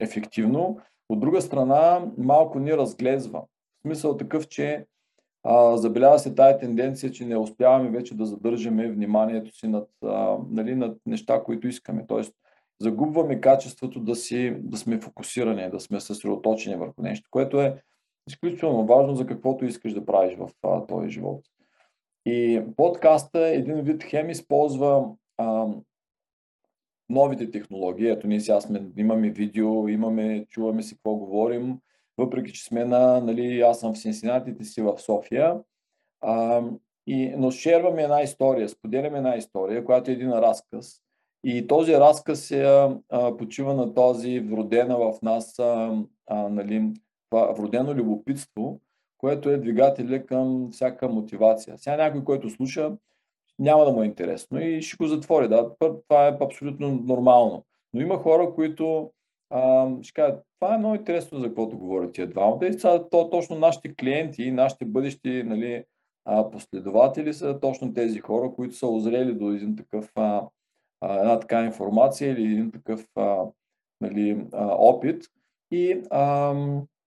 ефективно. 0.00 0.78
От 1.08 1.20
друга 1.20 1.42
страна, 1.42 2.06
малко 2.18 2.58
ни 2.58 2.76
разглезва. 2.76 3.40
В 3.40 3.82
смисъл 3.82 4.16
такъв, 4.16 4.48
че 4.48 4.86
забелява 5.74 6.18
се 6.18 6.34
тая 6.34 6.58
тенденция, 6.58 7.12
че 7.12 7.24
не 7.24 7.36
успяваме 7.36 7.90
вече 7.90 8.16
да 8.16 8.26
задържаме 8.26 8.90
вниманието 8.90 9.56
си 9.56 9.68
над, 9.68 9.88
нали, 10.50 10.74
над 10.74 10.98
неща, 11.06 11.42
които 11.42 11.68
искаме. 11.68 12.06
Тоест, 12.06 12.34
загубваме 12.80 13.40
качеството 13.40 14.00
да, 14.00 14.16
си, 14.16 14.56
да 14.58 14.76
сме 14.76 15.00
фокусирани, 15.00 15.70
да 15.70 15.80
сме 15.80 16.00
съсредоточени 16.00 16.76
върху 16.76 17.02
нещо, 17.02 17.28
което 17.30 17.60
е 17.60 17.82
изключително 18.28 18.86
важно 18.86 19.14
за 19.14 19.26
каквото 19.26 19.64
искаш 19.64 19.94
да 19.94 20.06
правиш 20.06 20.36
в 20.38 20.50
този 20.88 21.10
живот. 21.10 21.44
И 22.26 22.62
подкаста 22.76 23.48
един 23.48 23.80
вид 23.82 24.04
хем 24.04 24.30
използва 24.30 25.04
а, 25.36 25.66
новите 27.08 27.50
технологии. 27.50 28.08
Ето 28.08 28.26
ние 28.26 28.40
сега 28.40 28.60
сме, 28.60 28.86
имаме 28.96 29.30
видео, 29.30 29.88
имаме, 29.88 30.46
чуваме 30.48 30.82
си 30.82 30.94
какво 30.94 31.14
говорим, 31.14 31.78
въпреки 32.18 32.52
че 32.52 32.64
сме 32.64 32.84
на, 32.84 33.20
нали, 33.20 33.60
аз 33.60 33.80
съм 33.80 33.94
в 33.94 33.98
Синсинати, 33.98 34.56
ти 34.56 34.64
си 34.64 34.82
в 34.82 34.98
София. 34.98 35.60
А, 36.20 36.62
и, 37.06 37.34
но 37.36 37.50
шерваме 37.50 38.02
една 38.02 38.22
история, 38.22 38.68
споделяме 38.68 39.18
една 39.18 39.36
история, 39.36 39.84
която 39.84 40.10
е 40.10 40.14
един 40.14 40.32
разказ. 40.32 41.02
И 41.44 41.66
този 41.66 41.94
разказ 41.94 42.50
е, 42.50 42.62
а, 43.08 43.36
почива 43.36 43.74
на 43.74 43.94
този 43.94 44.40
вродена 44.40 44.98
в 44.98 45.22
нас 45.22 45.58
а, 45.58 46.02
а, 46.26 46.48
нали, 46.48 46.92
вродено 47.32 47.94
любопитство, 47.94 48.80
което 49.18 49.50
е 49.50 49.58
двигателя 49.58 50.26
към 50.26 50.68
всяка 50.72 51.08
мотивация. 51.08 51.78
Сега 51.78 51.96
някой, 51.96 52.24
който 52.24 52.50
слуша, 52.50 52.92
няма 53.58 53.84
да 53.84 53.92
му 53.92 54.02
е 54.02 54.06
интересно 54.06 54.60
и 54.60 54.82
ще 54.82 54.96
го 54.96 55.06
затвори. 55.06 55.48
Да, 55.48 55.70
това 56.08 56.26
е 56.28 56.36
абсолютно 56.40 56.90
нормално. 56.90 57.64
Но 57.94 58.00
има 58.00 58.18
хора, 58.18 58.54
които 58.54 59.10
ще 60.02 60.12
кажат, 60.12 60.44
това 60.60 60.74
е 60.74 60.78
много 60.78 60.94
интересно 60.94 61.38
за 61.38 61.46
каквото 61.46 61.78
говорят 61.78 62.12
тия 62.12 62.26
двамата. 62.26 62.66
И 62.66 62.78
то, 63.10 63.30
точно 63.30 63.58
нашите 63.58 63.94
клиенти, 63.94 64.50
нашите 64.50 64.84
бъдещи 64.84 65.42
нали, 65.42 65.84
последователи 66.52 67.34
са 67.34 67.60
точно 67.60 67.94
тези 67.94 68.18
хора, 68.18 68.52
които 68.54 68.74
са 68.74 68.86
озрели 68.86 69.34
до 69.34 69.50
един 69.50 69.76
такъв, 69.76 70.12
а, 70.16 70.48
а, 71.00 71.18
една 71.18 71.40
така 71.40 71.64
информация 71.64 72.32
или 72.32 72.52
един 72.52 72.72
такъв 72.72 73.06
а, 73.16 73.44
нали, 74.00 74.46
а, 74.52 74.66
опит. 74.78 75.24
И 75.70 76.02
а, 76.10 76.54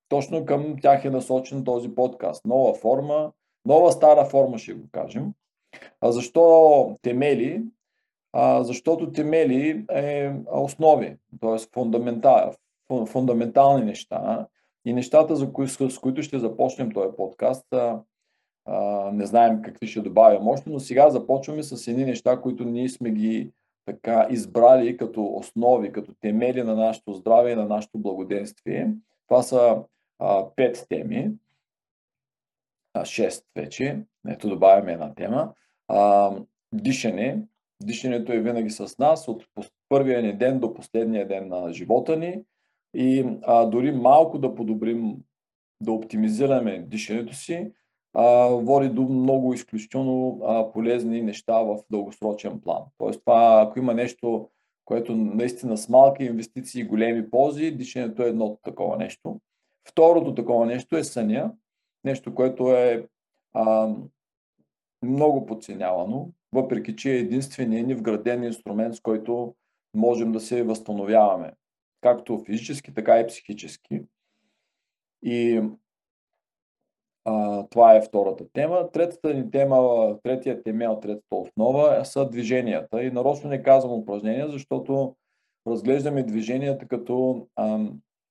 точно 0.09 0.45
към 0.45 0.75
тях 0.81 1.05
е 1.05 1.09
насочен 1.09 1.63
този 1.63 1.95
подкаст. 1.95 2.45
Нова 2.45 2.73
форма, 2.73 3.31
нова 3.65 3.91
стара 3.91 4.25
форма 4.25 4.57
ще 4.57 4.73
го 4.73 4.87
кажем. 4.91 5.33
А 6.01 6.11
защо 6.11 6.97
темели? 7.01 7.63
А, 8.33 8.63
защото 8.63 9.11
темели 9.11 9.85
е 9.91 10.33
основи, 10.51 11.17
т.е. 11.41 11.57
Фундаментал, 11.73 12.53
фундаментални 13.07 13.85
неща 13.85 14.47
и 14.85 14.93
нещата, 14.93 15.35
за 15.35 15.53
кои, 15.53 15.67
с 15.67 15.99
които 16.01 16.23
ще 16.23 16.39
започнем 16.39 16.91
този 16.91 17.15
подкаст. 17.17 17.73
А, 17.73 18.01
а, 18.65 19.11
не 19.11 19.25
знаем 19.25 19.61
какви 19.61 19.87
ще 19.87 20.01
добавим 20.01 20.47
още, 20.47 20.69
но 20.69 20.79
сега 20.79 21.09
започваме 21.09 21.63
с 21.63 21.87
едни 21.87 22.05
неща, 22.05 22.41
които 22.41 22.65
ние 22.65 22.89
сме 22.89 23.11
ги 23.11 23.51
така 23.85 24.27
избрали 24.29 24.97
като 24.97 25.25
основи, 25.25 25.91
като 25.91 26.13
темели 26.13 26.63
на 26.63 26.75
нашето 26.75 27.13
здраве 27.13 27.51
и 27.51 27.55
на 27.55 27.65
нашето 27.65 27.97
благоденствие. 27.97 28.93
Това 29.27 29.43
са 29.43 29.83
а, 30.19 30.45
пет 30.55 30.85
теми, 30.89 31.31
а, 32.93 33.05
шест 33.05 33.45
вече, 33.55 34.03
ето 34.27 34.49
добавяме 34.49 34.91
една 34.93 35.13
тема. 35.13 35.53
А, 35.87 36.31
дишане. 36.73 37.41
Дишането 37.85 38.33
е 38.33 38.39
винаги 38.39 38.69
с 38.69 38.97
нас 38.99 39.27
от 39.27 39.45
първия 39.89 40.21
ни 40.21 40.37
ден 40.37 40.59
до 40.59 40.73
последния 40.73 41.27
ден 41.27 41.47
на 41.47 41.73
живота 41.73 42.17
ни 42.17 42.43
и 42.95 43.25
а, 43.41 43.65
дори 43.65 43.91
малко 43.91 44.39
да 44.39 44.55
подобрим, 44.55 45.17
да 45.81 45.91
оптимизираме 45.91 46.79
дишането 46.79 47.35
си, 47.35 47.71
а, 48.13 48.47
води 48.47 48.89
до 48.89 49.01
много 49.01 49.53
изключително 49.53 50.41
а, 50.43 50.71
полезни 50.71 51.21
неща 51.21 51.61
в 51.61 51.79
дългосрочен 51.91 52.61
план. 52.61 52.83
Тоест 52.97 53.19
това, 53.19 53.65
ако 53.67 53.79
има 53.79 53.93
нещо, 53.93 54.49
което 54.85 55.15
наистина 55.15 55.77
с 55.77 55.89
малки 55.89 56.23
инвестиции 56.23 56.81
и 56.81 56.87
големи 56.87 57.29
ползи, 57.29 57.71
дишането 57.71 58.23
е 58.23 58.29
едно 58.29 58.57
такова 58.63 58.97
нещо. 58.97 59.39
Второто 59.89 60.35
такова 60.35 60.65
нещо 60.65 60.97
е 60.97 61.03
съня. 61.03 61.53
Нещо, 62.03 62.35
което 62.35 62.71
е 62.71 63.07
а, 63.53 63.95
много 65.03 65.45
подценявано, 65.45 66.29
въпреки 66.53 66.95
че 66.95 67.11
е 67.11 67.19
единственият 67.19 67.87
ни 67.87 67.95
вграден 67.95 68.43
инструмент, 68.43 68.95
с 68.95 69.01
който 69.01 69.55
можем 69.93 70.31
да 70.31 70.39
се 70.39 70.63
възстановяваме. 70.63 71.53
Както 72.01 72.43
физически, 72.45 72.93
така 72.93 73.19
и 73.19 73.27
психически. 73.27 74.01
И 75.23 75.61
а, 77.25 77.65
това 77.69 77.95
е 77.95 78.01
втората 78.01 78.45
тема. 78.53 78.91
Третата 78.91 79.33
ни 79.33 79.51
тема, 79.51 80.17
третия 80.23 80.63
темел, 80.63 80.99
третата 80.99 81.35
основа 81.35 82.05
са 82.05 82.29
движенията. 82.29 83.03
И 83.03 83.11
нарочно 83.11 83.49
не 83.49 83.63
казвам 83.63 83.93
упражнения, 83.93 84.49
защото 84.49 85.15
разглеждаме 85.67 86.23
движенията 86.23 86.87
като 86.87 87.47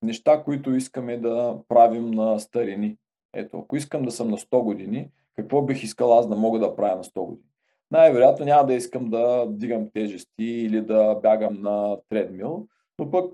неща, 0.02 0.42
които 0.44 0.74
искаме 0.74 1.16
да 1.16 1.58
правим 1.68 2.10
на 2.10 2.38
старини. 2.38 2.96
Ето, 3.34 3.58
ако 3.58 3.76
искам 3.76 4.02
да 4.02 4.10
съм 4.10 4.30
на 4.30 4.38
100 4.38 4.62
години, 4.62 5.10
какво 5.36 5.62
бих 5.62 5.82
искал 5.82 6.18
аз 6.18 6.28
да 6.28 6.36
мога 6.36 6.58
да 6.58 6.76
правя 6.76 6.96
на 6.96 7.04
100 7.04 7.26
години? 7.26 7.48
Най-вероятно 7.90 8.44
няма 8.44 8.66
да 8.66 8.74
искам 8.74 9.10
да 9.10 9.46
дигам 9.48 9.90
тежести 9.94 10.44
или 10.44 10.80
да 10.80 11.14
бягам 11.14 11.62
на 11.62 11.96
тредмил, 12.08 12.66
но 12.98 13.10
пък 13.10 13.32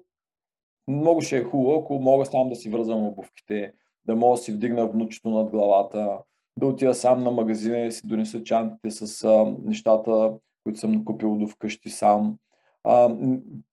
много 0.89 1.21
ще 1.21 1.37
е 1.37 1.45
хубаво, 1.45 1.79
ако 1.79 1.99
мога 1.99 2.27
сам 2.27 2.49
да 2.49 2.57
си 2.57 2.71
вързвам 2.71 3.07
обувките, 3.07 3.73
да 4.05 4.17
мога 4.17 4.37
да 4.37 4.43
си 4.43 4.53
вдигна 4.53 4.87
внучето 4.87 5.31
над 5.31 5.51
главата, 5.51 6.19
да 6.59 6.67
отида 6.67 6.95
сам 6.95 7.25
на 7.25 7.31
магазина 7.31 7.79
и 7.79 7.93
си 7.93 8.07
донеса 8.07 8.43
чантите 8.43 8.91
с 8.91 9.25
а, 9.25 9.55
нещата, 9.65 10.33
които 10.65 10.79
съм 10.79 11.05
купил 11.05 11.37
до 11.37 11.47
вкъщи 11.47 11.91
сам. 11.91 12.39
А, 12.85 13.17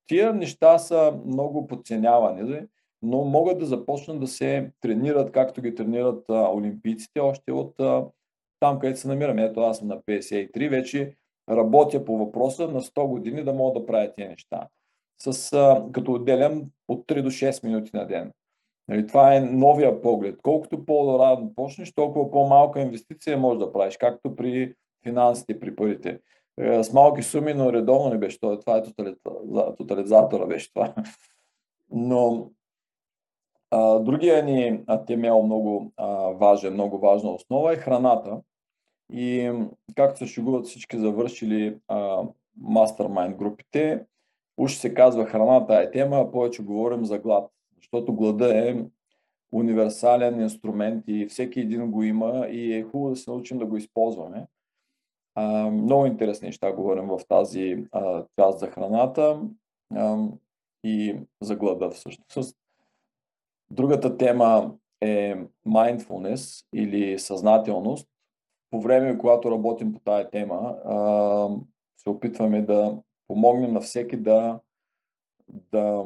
тия 0.07 0.33
неща 0.33 0.77
са 0.77 1.19
много 1.25 1.67
подценявани 1.67 2.67
но 3.03 3.23
могат 3.23 3.59
да 3.59 3.65
започнат 3.65 4.19
да 4.19 4.27
се 4.27 4.71
тренират, 4.81 5.31
както 5.31 5.61
ги 5.61 5.75
тренират 5.75 6.29
а, 6.29 6.49
олимпийците, 6.53 7.19
още 7.19 7.51
от 7.51 7.79
а, 7.79 8.05
там, 8.63 8.79
където 8.79 8.99
се 8.99 9.07
намираме. 9.07 9.43
Ето 9.43 9.59
аз 9.59 9.77
съм 9.77 9.87
на 9.87 9.97
53, 9.97 10.69
вече 10.69 11.15
работя 11.49 12.05
по 12.05 12.17
въпроса 12.17 12.67
на 12.67 12.81
100 12.81 13.07
години 13.07 13.43
да 13.43 13.53
мога 13.53 13.79
да 13.79 13.85
правя 13.85 14.13
тези 14.13 14.27
неща. 14.27 14.67
С, 15.17 15.53
а, 15.53 15.85
като 15.91 16.13
отделям 16.13 16.63
от 16.87 17.07
3 17.07 17.21
до 17.21 17.29
6 17.29 17.63
минути 17.63 17.91
на 17.93 18.07
ден. 18.07 18.31
Нали, 18.87 19.07
това 19.07 19.35
е 19.35 19.41
новия 19.41 20.01
поглед. 20.01 20.39
Колкото 20.43 20.85
по-рано 20.85 21.53
почнеш, 21.55 21.93
толкова 21.93 22.31
по-малка 22.31 22.81
инвестиция 22.81 23.37
можеш 23.37 23.59
да 23.59 23.73
правиш, 23.73 23.97
както 23.97 24.35
при 24.35 24.73
финансите, 25.03 25.59
при 25.59 25.75
парите. 25.75 26.19
Е, 26.59 26.83
с 26.83 26.93
малки 26.93 27.23
суми, 27.23 27.53
но 27.53 27.73
редовно 27.73 28.09
не 28.09 28.17
беше 28.17 28.39
това. 28.39 28.59
Това 28.59 28.77
е 28.77 28.83
тотализатора, 29.77 30.45
беше 30.45 30.73
това. 30.73 30.93
Но 31.91 32.51
а, 33.71 33.99
другия 33.99 34.43
ни 34.43 34.83
темел 35.07 35.43
много 35.43 35.91
а, 35.97 36.07
важен, 36.15 36.73
много 36.73 36.99
важна 36.99 37.31
основа 37.31 37.73
е 37.73 37.77
храната. 37.77 38.41
И 39.09 39.51
както 39.95 40.17
се 40.17 40.25
шегуват 40.25 40.65
всички 40.65 40.99
завършили 40.99 41.77
а, 41.87 42.23
мастермайнд 42.57 43.37
групите, 43.37 44.05
уж 44.57 44.75
се 44.75 44.93
казва 44.93 45.25
храната 45.25 45.75
е 45.75 45.91
тема, 45.91 46.17
а 46.17 46.31
повече 46.31 46.63
говорим 46.63 47.05
за 47.05 47.19
глад. 47.19 47.51
Защото 47.77 48.13
глада 48.13 48.69
е 48.69 48.85
универсален 49.51 50.41
инструмент 50.41 51.03
и 51.07 51.25
всеки 51.25 51.59
един 51.59 51.91
го 51.91 52.03
има 52.03 52.47
и 52.47 52.73
е 52.73 52.83
хубаво 52.83 53.09
да 53.09 53.15
се 53.15 53.29
научим 53.29 53.57
да 53.57 53.65
го 53.65 53.77
използваме. 53.77 54.47
А, 55.35 55.69
много 55.69 56.05
интересни 56.05 56.45
неща 56.45 56.73
говорим 56.73 57.07
в 57.07 57.19
тази 57.27 57.85
част 58.39 58.59
за 58.59 58.67
храната 58.67 59.41
а, 59.95 60.27
и 60.83 61.15
за 61.41 61.55
глада 61.55 61.89
всъщност. 61.89 62.57
Другата 63.71 64.17
тема 64.17 64.73
е 65.01 65.35
mindfulness 65.67 66.65
или 66.73 67.19
съзнателност. 67.19 68.09
По 68.73 68.81
време, 68.81 69.17
когато 69.17 69.51
работим 69.51 69.93
по 69.93 69.99
тази 69.99 70.29
тема, 70.31 70.75
а, 70.85 71.49
се 71.97 72.09
опитваме 72.09 72.61
да 72.61 72.97
помогнем 73.27 73.73
на 73.73 73.81
всеки 73.81 74.17
да, 74.17 74.59
да 75.71 76.05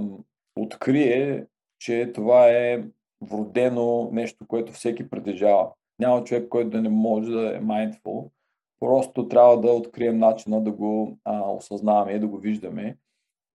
открие, 0.55 1.45
че 1.79 2.11
това 2.13 2.49
е 2.49 2.83
вродено 3.21 4.09
нещо, 4.11 4.47
което 4.47 4.73
всеки 4.73 5.09
притежава. 5.09 5.71
Няма 5.99 6.23
човек, 6.23 6.49
който 6.49 6.69
да 6.69 6.81
не 6.81 6.89
може 6.89 7.31
да 7.31 7.55
е 7.55 7.61
mindful. 7.61 8.29
Просто 8.79 9.27
трябва 9.27 9.61
да 9.61 9.71
открием 9.71 10.17
начина 10.17 10.63
да 10.63 10.71
го 10.71 11.17
а, 11.23 11.51
осъзнаваме 11.51 12.19
да 12.19 12.27
го 12.27 12.37
виждаме. 12.37 12.97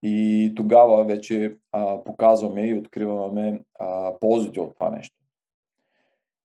И 0.03 0.53
тогава 0.57 1.05
вече 1.05 1.57
а, 1.73 2.05
показваме 2.05 2.67
и 2.67 2.79
откриваме 2.79 3.61
а, 3.79 4.13
ползите 4.21 4.61
от 4.61 4.75
това 4.75 4.91
нещо. 4.91 5.22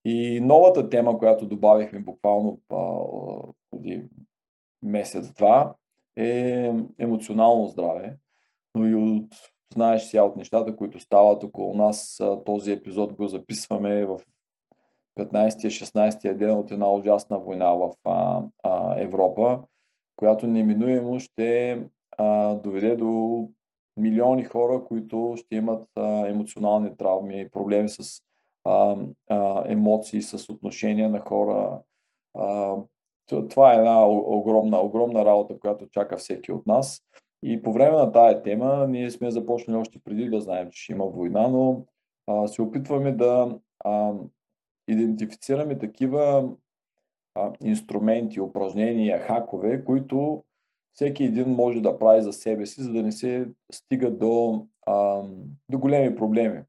И 0.10 0.39
новата 0.39 0.89
тема, 0.89 1.17
която 1.17 1.46
добавихме 1.46 2.00
буквално 2.00 2.60
преди 3.72 4.04
месец-два, 4.84 5.76
е 6.15 6.72
емоционално 7.00 7.67
здраве. 7.67 8.17
Но 8.76 8.88
и 8.88 8.96
от, 8.96 9.26
знаеш 9.74 10.04
сега 10.04 10.24
от 10.24 10.36
нещата, 10.36 10.76
които 10.76 11.00
стават 11.00 11.43
около 11.43 11.74
нас, 11.74 12.22
този 12.46 12.72
епизод 12.72 13.13
го 13.13 13.28
записваме 13.28 14.06
в 14.06 14.20
15-16 15.20 16.34
ден 16.34 16.52
от 16.52 16.72
една 16.72 16.91
ужасна 16.91 17.39
война 17.39 17.74
в 17.74 17.93
а, 18.04 18.43
а, 18.63 19.00
Европа, 19.02 19.60
която 20.15 20.48
неминуемо 20.48 21.20
ще 21.20 21.82
а, 22.17 22.56
доведе 22.56 22.96
до 22.96 23.50
милиони 23.98 24.43
хора, 24.43 24.84
които 24.84 25.34
ще 25.38 25.56
имат 25.56 25.88
а, 25.96 26.28
емоционални 26.28 26.98
травми, 26.98 27.50
проблеми 27.50 27.89
с 27.89 28.22
а, 28.68 28.98
а, 29.30 29.64
емоции, 29.72 30.22
с 30.22 30.50
отношения 30.50 31.10
на 31.10 31.20
хора. 31.20 31.82
А, 32.34 32.76
това 33.50 33.74
е 33.74 33.78
една 33.78 34.06
огромна, 34.08 34.80
огромна 34.80 35.26
работа, 35.26 35.60
която 35.60 35.90
чака 35.90 36.18
всеки 36.18 36.52
от 36.52 36.68
нас. 36.68 37.02
И 37.44 37.62
по 37.62 37.74
време 37.74 37.98
на 37.98 38.12
тая 38.12 38.44
тема 38.44 38.88
ние 38.90 39.12
сме 39.12 39.32
започнали 39.32 39.78
още 39.78 40.00
преди 40.00 40.30
да 40.30 40.42
знаем, 40.42 40.70
че 40.72 40.84
ще 40.84 40.94
има 40.94 41.06
война, 41.06 41.48
но 41.48 41.86
а, 42.28 42.48
се 42.48 42.62
опитваме 42.62 43.12
да 43.12 43.60
а, 43.80 44.14
идентифицираме 44.88 45.78
такива 45.78 46.50
а, 47.36 47.54
инструменти, 47.64 48.42
упражнения, 48.42 49.20
хакове, 49.20 49.86
които 49.86 50.44
всеки 50.94 51.24
един 51.24 51.50
може 51.50 51.82
да 51.82 52.00
прави 52.00 52.22
за 52.22 52.34
себе 52.34 52.66
си, 52.66 52.82
за 52.82 52.92
да 52.92 53.04
не 53.04 53.12
се 53.12 53.48
стига 53.72 54.12
до, 54.12 54.66
а, 54.86 55.24
до 55.70 55.80
големи 55.80 56.16
проблеми. 56.16 56.62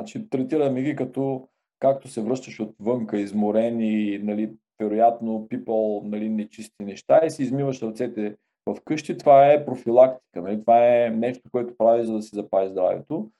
Значи, 0.00 0.28
третираме 0.30 0.82
ги 0.82 0.96
като 0.96 1.48
както 1.78 2.08
се 2.08 2.22
връщаш 2.22 2.60
отвънка, 2.60 3.20
изморен 3.20 3.80
и 3.80 4.18
нали, 4.18 4.52
вероятно 4.82 5.46
пипал 5.48 6.02
нали, 6.04 6.28
нечисти 6.28 6.84
неща 6.84 7.20
и 7.26 7.30
си 7.30 7.42
измиваш 7.42 7.82
ръцете 7.82 8.36
в 8.66 8.76
къщи, 8.84 9.18
това 9.18 9.52
е 9.52 9.64
профилактика. 9.64 10.42
Нали? 10.42 10.60
Това 10.60 11.04
е 11.04 11.10
нещо, 11.10 11.50
което 11.52 11.76
прави, 11.76 12.04
за 12.04 12.12
да 12.12 12.22
си 12.22 12.30
запази 12.34 12.70
здравето. 12.70 13.30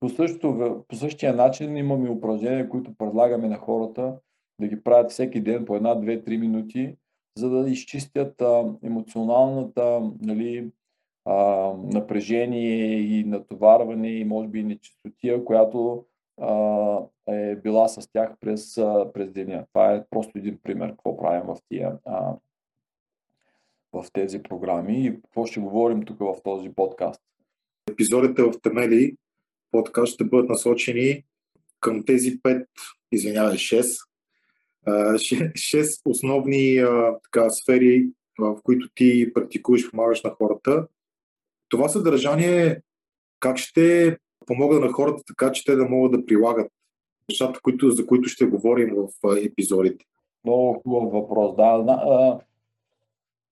По, 0.00 0.08
същото, 0.08 0.84
по 0.88 0.96
същия 0.96 1.34
начин 1.34 1.76
имаме 1.76 2.10
упражнения, 2.10 2.68
които 2.68 2.94
предлагаме 2.98 3.48
на 3.48 3.56
хората 3.56 4.16
да 4.60 4.68
ги 4.68 4.82
правят 4.82 5.10
всеки 5.10 5.40
ден 5.40 5.64
по 5.64 5.76
една, 5.76 5.94
две, 5.94 6.24
три 6.24 6.38
минути, 6.38 6.96
за 7.36 7.50
да 7.50 7.70
изчистят 7.70 8.42
а, 8.42 8.74
емоционалната 8.82 10.10
нали, 10.20 10.70
а, 11.24 11.72
напрежение 11.82 13.00
и 13.00 13.24
натоварване 13.24 14.10
и 14.10 14.24
може 14.24 14.48
би 14.48 14.62
нечистотия, 14.62 15.44
която 15.44 16.04
е 17.28 17.56
била 17.56 17.88
с 17.88 18.08
тях 18.12 18.30
през, 18.40 18.74
през 19.14 19.32
деня. 19.32 19.66
Това 19.72 19.94
е 19.94 20.04
просто 20.10 20.38
един 20.38 20.58
пример 20.62 20.90
какво 20.90 21.16
правим 21.16 21.42
в, 21.46 21.56
тия, 21.68 21.98
а, 22.04 22.34
в 23.92 24.06
тези 24.12 24.42
програми 24.42 25.06
и 25.06 25.14
какво 25.22 25.46
ще 25.46 25.60
говорим 25.60 26.04
тук 26.04 26.18
в 26.18 26.34
този 26.44 26.68
подкаст. 26.68 27.22
Епизодите 27.90 28.42
в 28.42 28.52
Темели 28.62 29.16
подкаст 29.70 30.12
ще 30.12 30.24
бъдат 30.24 30.48
насочени 30.48 31.24
към 31.80 32.04
тези 32.04 32.40
пет, 32.42 32.68
извинявай, 33.12 33.56
шест, 33.56 34.00
шест 35.56 36.02
основни 36.04 36.78
а, 36.78 37.18
така, 37.24 37.50
сфери, 37.50 38.08
в 38.38 38.56
които 38.62 38.88
ти 38.94 39.32
практикуваш, 39.32 39.90
помагаш 39.90 40.22
на 40.22 40.30
хората. 40.30 40.86
Това 41.68 41.88
съдържание 41.88 42.82
как 43.40 43.58
ще 43.58 44.18
помогна 44.46 44.80
на 44.80 44.92
хората 44.92 45.22
така, 45.26 45.52
че 45.52 45.64
те 45.64 45.76
да 45.76 45.84
могат 45.84 46.12
да 46.12 46.26
прилагат 46.26 46.72
нещата, 47.28 47.60
които, 47.62 47.90
за 47.90 48.06
които 48.06 48.28
ще 48.28 48.46
говорим 48.46 48.94
в 48.96 49.36
епизодите? 49.44 50.04
Много 50.44 50.80
хубав 50.82 51.12
въпрос, 51.12 51.56
да. 51.56 52.40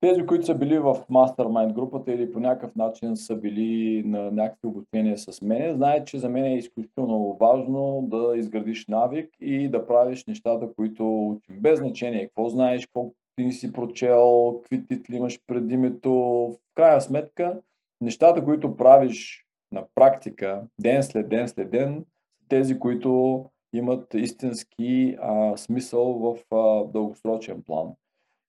Тези, 0.00 0.26
които 0.26 0.46
са 0.46 0.54
били 0.54 0.78
в 0.78 0.94
Mastermind 1.10 1.72
групата 1.72 2.12
или 2.12 2.32
по 2.32 2.40
някакъв 2.40 2.76
начин 2.76 3.16
са 3.16 3.36
били 3.36 4.02
на 4.06 4.30
някакви 4.30 4.68
обучения 4.68 5.18
с 5.18 5.42
мен, 5.42 5.76
знаят, 5.76 6.06
че 6.06 6.18
за 6.18 6.28
мен 6.28 6.44
е 6.44 6.56
изключително 6.56 7.36
важно 7.40 8.08
да 8.10 8.36
изградиш 8.36 8.86
навик 8.86 9.30
и 9.40 9.68
да 9.68 9.86
правиш 9.86 10.24
нещата, 10.24 10.68
които. 10.76 11.36
Без 11.50 11.78
значение 11.78 12.26
какво 12.26 12.48
знаеш, 12.48 12.86
какво 12.86 13.10
ти 13.36 13.52
си 13.52 13.72
прочел, 13.72 14.54
какви 14.62 14.86
титли 14.86 15.16
имаш 15.16 15.40
пред 15.46 15.70
името. 15.70 16.12
В 16.12 16.54
крайна 16.74 17.00
сметка, 17.00 17.60
нещата, 18.00 18.44
които 18.44 18.76
правиш 18.76 19.47
на 19.72 19.84
практика, 19.94 20.62
ден 20.80 21.02
след 21.02 21.28
ден 21.28 21.48
след 21.48 21.70
ден, 21.70 22.04
тези, 22.48 22.78
които 22.78 23.44
имат 23.72 24.14
истински 24.14 25.16
а, 25.20 25.56
смисъл 25.56 26.18
в 26.18 26.54
а, 26.56 26.84
дългосрочен 26.84 27.62
план. 27.62 27.92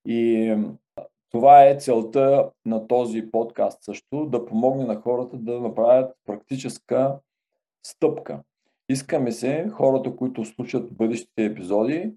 И 0.05 0.55
това 1.31 1.65
е 1.65 1.79
целта 1.79 2.49
на 2.65 2.87
този 2.87 3.31
подкаст 3.31 3.83
също, 3.83 4.25
да 4.25 4.45
помогне 4.45 4.85
на 4.85 4.95
хората 4.95 5.37
да 5.37 5.59
направят 5.59 6.15
практическа 6.25 7.19
стъпка. 7.83 8.43
Искаме 8.89 9.31
се 9.31 9.69
хората, 9.71 10.15
които 10.15 10.45
слушат 10.45 10.93
бъдещите 10.93 11.45
епизоди, 11.45 12.13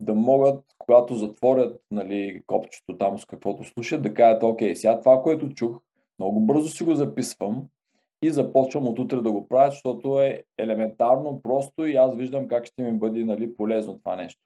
да 0.00 0.14
могат, 0.14 0.64
когато 0.78 1.14
затворят 1.14 1.80
нали, 1.90 2.42
копчето 2.46 2.98
там 2.98 3.18
с 3.18 3.24
каквото 3.24 3.64
слушат, 3.64 4.02
да 4.02 4.14
кажат, 4.14 4.42
окей, 4.42 4.76
сега 4.76 5.00
това, 5.00 5.22
което 5.22 5.48
чух, 5.48 5.80
много 6.18 6.40
бързо 6.40 6.68
си 6.68 6.84
го 6.84 6.94
записвам 6.94 7.68
и 8.22 8.30
започвам 8.30 8.88
от 8.88 8.98
утре 8.98 9.16
да 9.16 9.32
го 9.32 9.48
правя, 9.48 9.70
защото 9.70 10.20
е 10.20 10.44
елементарно, 10.58 11.40
просто 11.42 11.86
и 11.86 11.96
аз 11.96 12.16
виждам 12.16 12.48
как 12.48 12.66
ще 12.66 12.82
ми 12.82 12.92
бъде 12.92 13.24
нали, 13.24 13.56
полезно 13.56 13.98
това 13.98 14.16
нещо. 14.16 14.40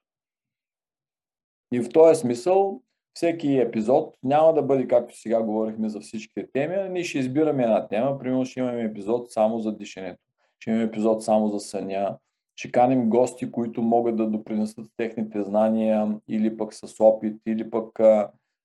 И 1.73 1.79
в 1.79 1.89
този 1.89 2.19
смисъл 2.19 2.81
всеки 3.13 3.57
епизод 3.57 4.15
няма 4.23 4.53
да 4.53 4.61
бъде 4.61 4.87
както 4.87 5.17
сега 5.17 5.43
говорихме 5.43 5.89
за 5.89 5.99
всичките 5.99 6.51
теми, 6.51 6.89
ние 6.89 7.03
ще 7.03 7.19
избираме 7.19 7.63
една 7.63 7.87
тема. 7.87 8.19
Примерно 8.19 8.45
ще 8.45 8.59
имаме 8.59 8.83
епизод 8.83 9.31
само 9.31 9.59
за 9.59 9.77
дишането, 9.77 10.23
ще 10.59 10.69
имаме 10.69 10.85
епизод 10.85 11.23
само 11.23 11.47
за 11.47 11.59
съня, 11.59 12.17
ще 12.55 12.71
каним 12.71 13.09
гости, 13.09 13.51
които 13.51 13.81
могат 13.81 14.15
да 14.15 14.27
допринесат 14.27 14.85
техните 14.97 15.43
знания 15.43 16.19
или 16.27 16.57
пък 16.57 16.73
с 16.73 16.95
опит, 16.99 17.41
или 17.45 17.69
пък 17.69 17.99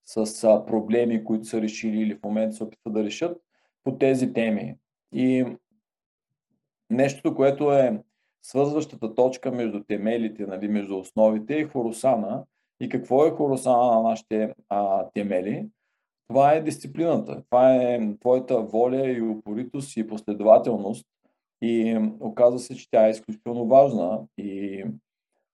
с 0.04 0.42
проблеми, 0.66 1.24
които 1.24 1.44
са 1.44 1.60
решили 1.60 2.00
или 2.00 2.14
в 2.14 2.22
момента 2.24 2.56
се 2.56 2.64
опитват 2.64 2.94
да 2.94 3.04
решат 3.04 3.42
по 3.84 3.98
тези 3.98 4.32
теми. 4.32 4.76
И 5.12 5.46
нещото, 6.90 7.34
което 7.34 7.72
е 7.72 8.02
свързващата 8.42 9.14
точка 9.14 9.52
между 9.52 9.84
темелите, 9.84 10.46
нали, 10.46 10.68
между 10.68 10.98
основите 10.98 11.58
е 11.58 11.68
хоросана, 11.68 12.44
и 12.80 12.88
какво 12.88 13.26
е 13.26 13.30
хоросана 13.30 13.94
на 13.94 14.02
нашите 14.02 14.54
а, 14.68 15.10
темели? 15.14 15.68
Това 16.28 16.52
е 16.52 16.62
дисциплината. 16.62 17.42
Това 17.44 17.74
е 17.74 18.16
твоята 18.20 18.62
воля 18.62 19.10
и 19.10 19.22
упоритост 19.22 19.96
и 19.96 20.06
последователност 20.06 21.06
И 21.62 21.98
оказва 22.20 22.58
се, 22.58 22.76
че 22.76 22.90
тя 22.90 23.06
е 23.06 23.10
изключително 23.10 23.66
важна 23.66 24.20
и 24.38 24.84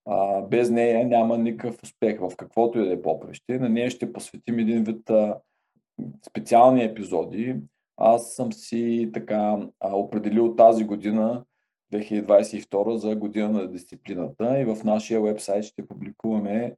а, 0.07 0.43
без 0.43 0.71
нея 0.71 1.07
няма 1.07 1.39
никакъв 1.39 1.83
успех 1.83 2.21
в 2.21 2.37
каквото 2.37 2.79
и 2.79 2.87
да 2.87 2.93
е 2.93 3.03
попреще. 3.03 3.59
На 3.59 3.69
нея 3.69 3.91
ще 3.91 4.13
посветим 4.13 4.59
един 4.59 4.85
вид 4.85 5.11
а, 5.11 5.39
специални 6.29 6.85
епизоди. 6.85 7.57
Аз 7.99 8.35
съм 8.35 8.53
си 8.53 9.11
така 9.15 9.69
определил 9.83 10.57
тази 10.57 10.85
година 10.85 11.45
2022 11.93 12.95
за 12.95 13.17
година 13.17 13.49
на 13.49 13.69
дисциплината 13.69 14.61
и 14.61 14.65
в 14.65 14.85
нашия 14.85 15.21
вебсайт 15.21 15.65
ще 15.65 15.87
публикуваме 15.87 16.77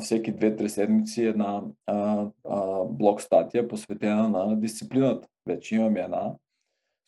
всеки 0.00 0.34
2-3 0.34 0.66
седмици 0.66 1.24
една 1.24 1.62
а, 1.86 2.26
а, 2.48 2.84
блог 2.84 3.20
статия 3.20 3.68
посветена 3.68 4.28
на 4.28 4.60
дисциплината. 4.60 5.28
Вече 5.46 5.74
имаме 5.74 6.00
една, 6.00 6.34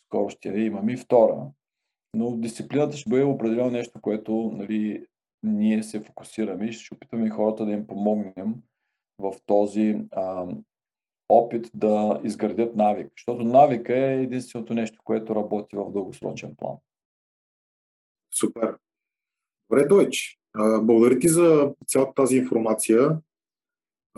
скоро 0.07 0.29
ще 0.29 0.49
имаме 0.49 0.93
и 0.93 0.97
втора. 0.97 1.47
Но 2.15 2.37
дисциплината 2.37 2.97
ще 2.97 3.11
бъде 3.11 3.25
определено 3.25 3.71
нещо, 3.71 4.01
което 4.01 4.53
нали, 4.55 5.07
ние 5.43 5.83
се 5.83 6.01
фокусираме 6.01 6.67
и 6.67 6.73
ще 6.73 6.95
опитаме 6.95 7.31
хората 7.31 7.67
да 7.67 7.73
им 7.73 7.87
помогнем 7.87 8.55
в 9.19 9.35
този 9.47 10.01
а, 10.13 10.47
опит 11.29 11.71
да 11.75 12.21
изградят 12.25 12.77
навик. 12.77 13.13
Защото 13.17 13.45
навика 13.45 13.99
е 13.99 14.23
единственото 14.23 14.75
нещо, 14.75 15.01
което 15.05 15.35
работи 15.35 15.77
в 15.77 15.93
дългосрочен 15.93 16.55
план. 16.57 16.77
Супер. 18.35 18.77
Добре, 19.71 19.87
Дойч. 19.87 20.39
Благодаря 20.81 21.19
ти 21.19 21.29
за 21.29 21.73
цялата 21.87 22.15
тази 22.15 22.37
информация. 22.37 23.19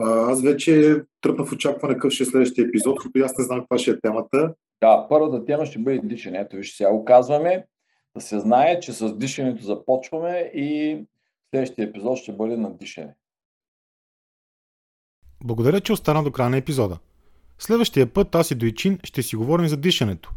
Аз 0.00 0.42
вече 0.42 1.02
тръпна 1.20 1.44
в 1.44 1.52
очакване 1.52 1.94
какъв 1.94 2.12
ще 2.12 2.22
е 2.22 2.26
следващия 2.26 2.66
епизод, 2.68 2.96
защото 2.96 3.24
аз 3.24 3.38
не 3.38 3.44
знам 3.44 3.60
каква 3.60 3.78
ще 3.78 3.90
е 3.90 4.00
темата. 4.00 4.54
Да, 4.80 5.06
първата 5.08 5.44
тема 5.44 5.66
ще 5.66 5.78
бъде 5.78 5.98
дишане. 5.98 6.38
Ето 6.38 6.56
виж, 6.56 6.76
сега 6.76 6.90
оказваме 6.90 7.66
да 8.14 8.20
се 8.20 8.40
знае, 8.40 8.80
че 8.80 8.92
с 8.92 9.16
дишането 9.16 9.62
започваме 9.62 10.50
и 10.54 10.98
следващия 11.50 11.84
епизод 11.84 12.18
ще 12.18 12.32
бъде 12.32 12.56
на 12.56 12.74
дишане. 12.74 13.14
Благодаря, 15.44 15.80
че 15.80 15.92
остана 15.92 16.24
до 16.24 16.32
края 16.32 16.50
на 16.50 16.56
епизода. 16.56 16.98
Следващия 17.58 18.06
път 18.06 18.34
аз 18.34 18.50
и 18.50 18.54
Дойчин 18.54 18.98
ще 19.04 19.22
си 19.22 19.36
говорим 19.36 19.68
за 19.68 19.76
дишането. 19.76 20.30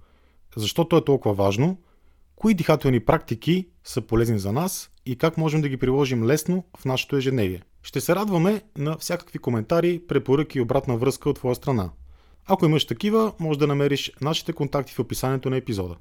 Защо 0.56 0.86
то 0.86 0.98
е 0.98 1.06
толкова 1.06 1.34
важно, 1.34 1.78
кои 2.36 2.54
дихателни 2.54 3.00
практики 3.00 3.68
са 3.84 4.02
полезни 4.02 4.40
за 4.40 4.52
нас 4.52 4.92
и 5.06 5.16
как 5.16 5.38
можем 5.38 5.62
да 5.62 5.70
ги 5.70 5.78
приложим 5.78 6.26
лесно 6.26 6.64
в 6.78 6.86
нашето 6.86 7.16
ежедневие. 7.16 7.62
Ще 7.84 8.02
се 8.02 8.16
радваме 8.16 8.62
на 8.78 8.98
всякакви 8.98 9.40
коментари, 9.40 10.02
препоръки 10.08 10.58
и 10.58 10.62
обратна 10.62 10.98
връзка 10.98 11.30
от 11.30 11.36
твоя 11.36 11.56
страна. 11.56 11.90
Ако 12.46 12.66
имаш 12.66 12.86
такива, 12.86 13.34
може 13.40 13.60
да 13.60 13.68
намериш 13.68 14.12
нашите 14.22 14.54
контакти 14.54 14.94
в 14.94 15.00
описанието 15.00 15.50
на 15.50 15.58
епизода. 15.58 15.96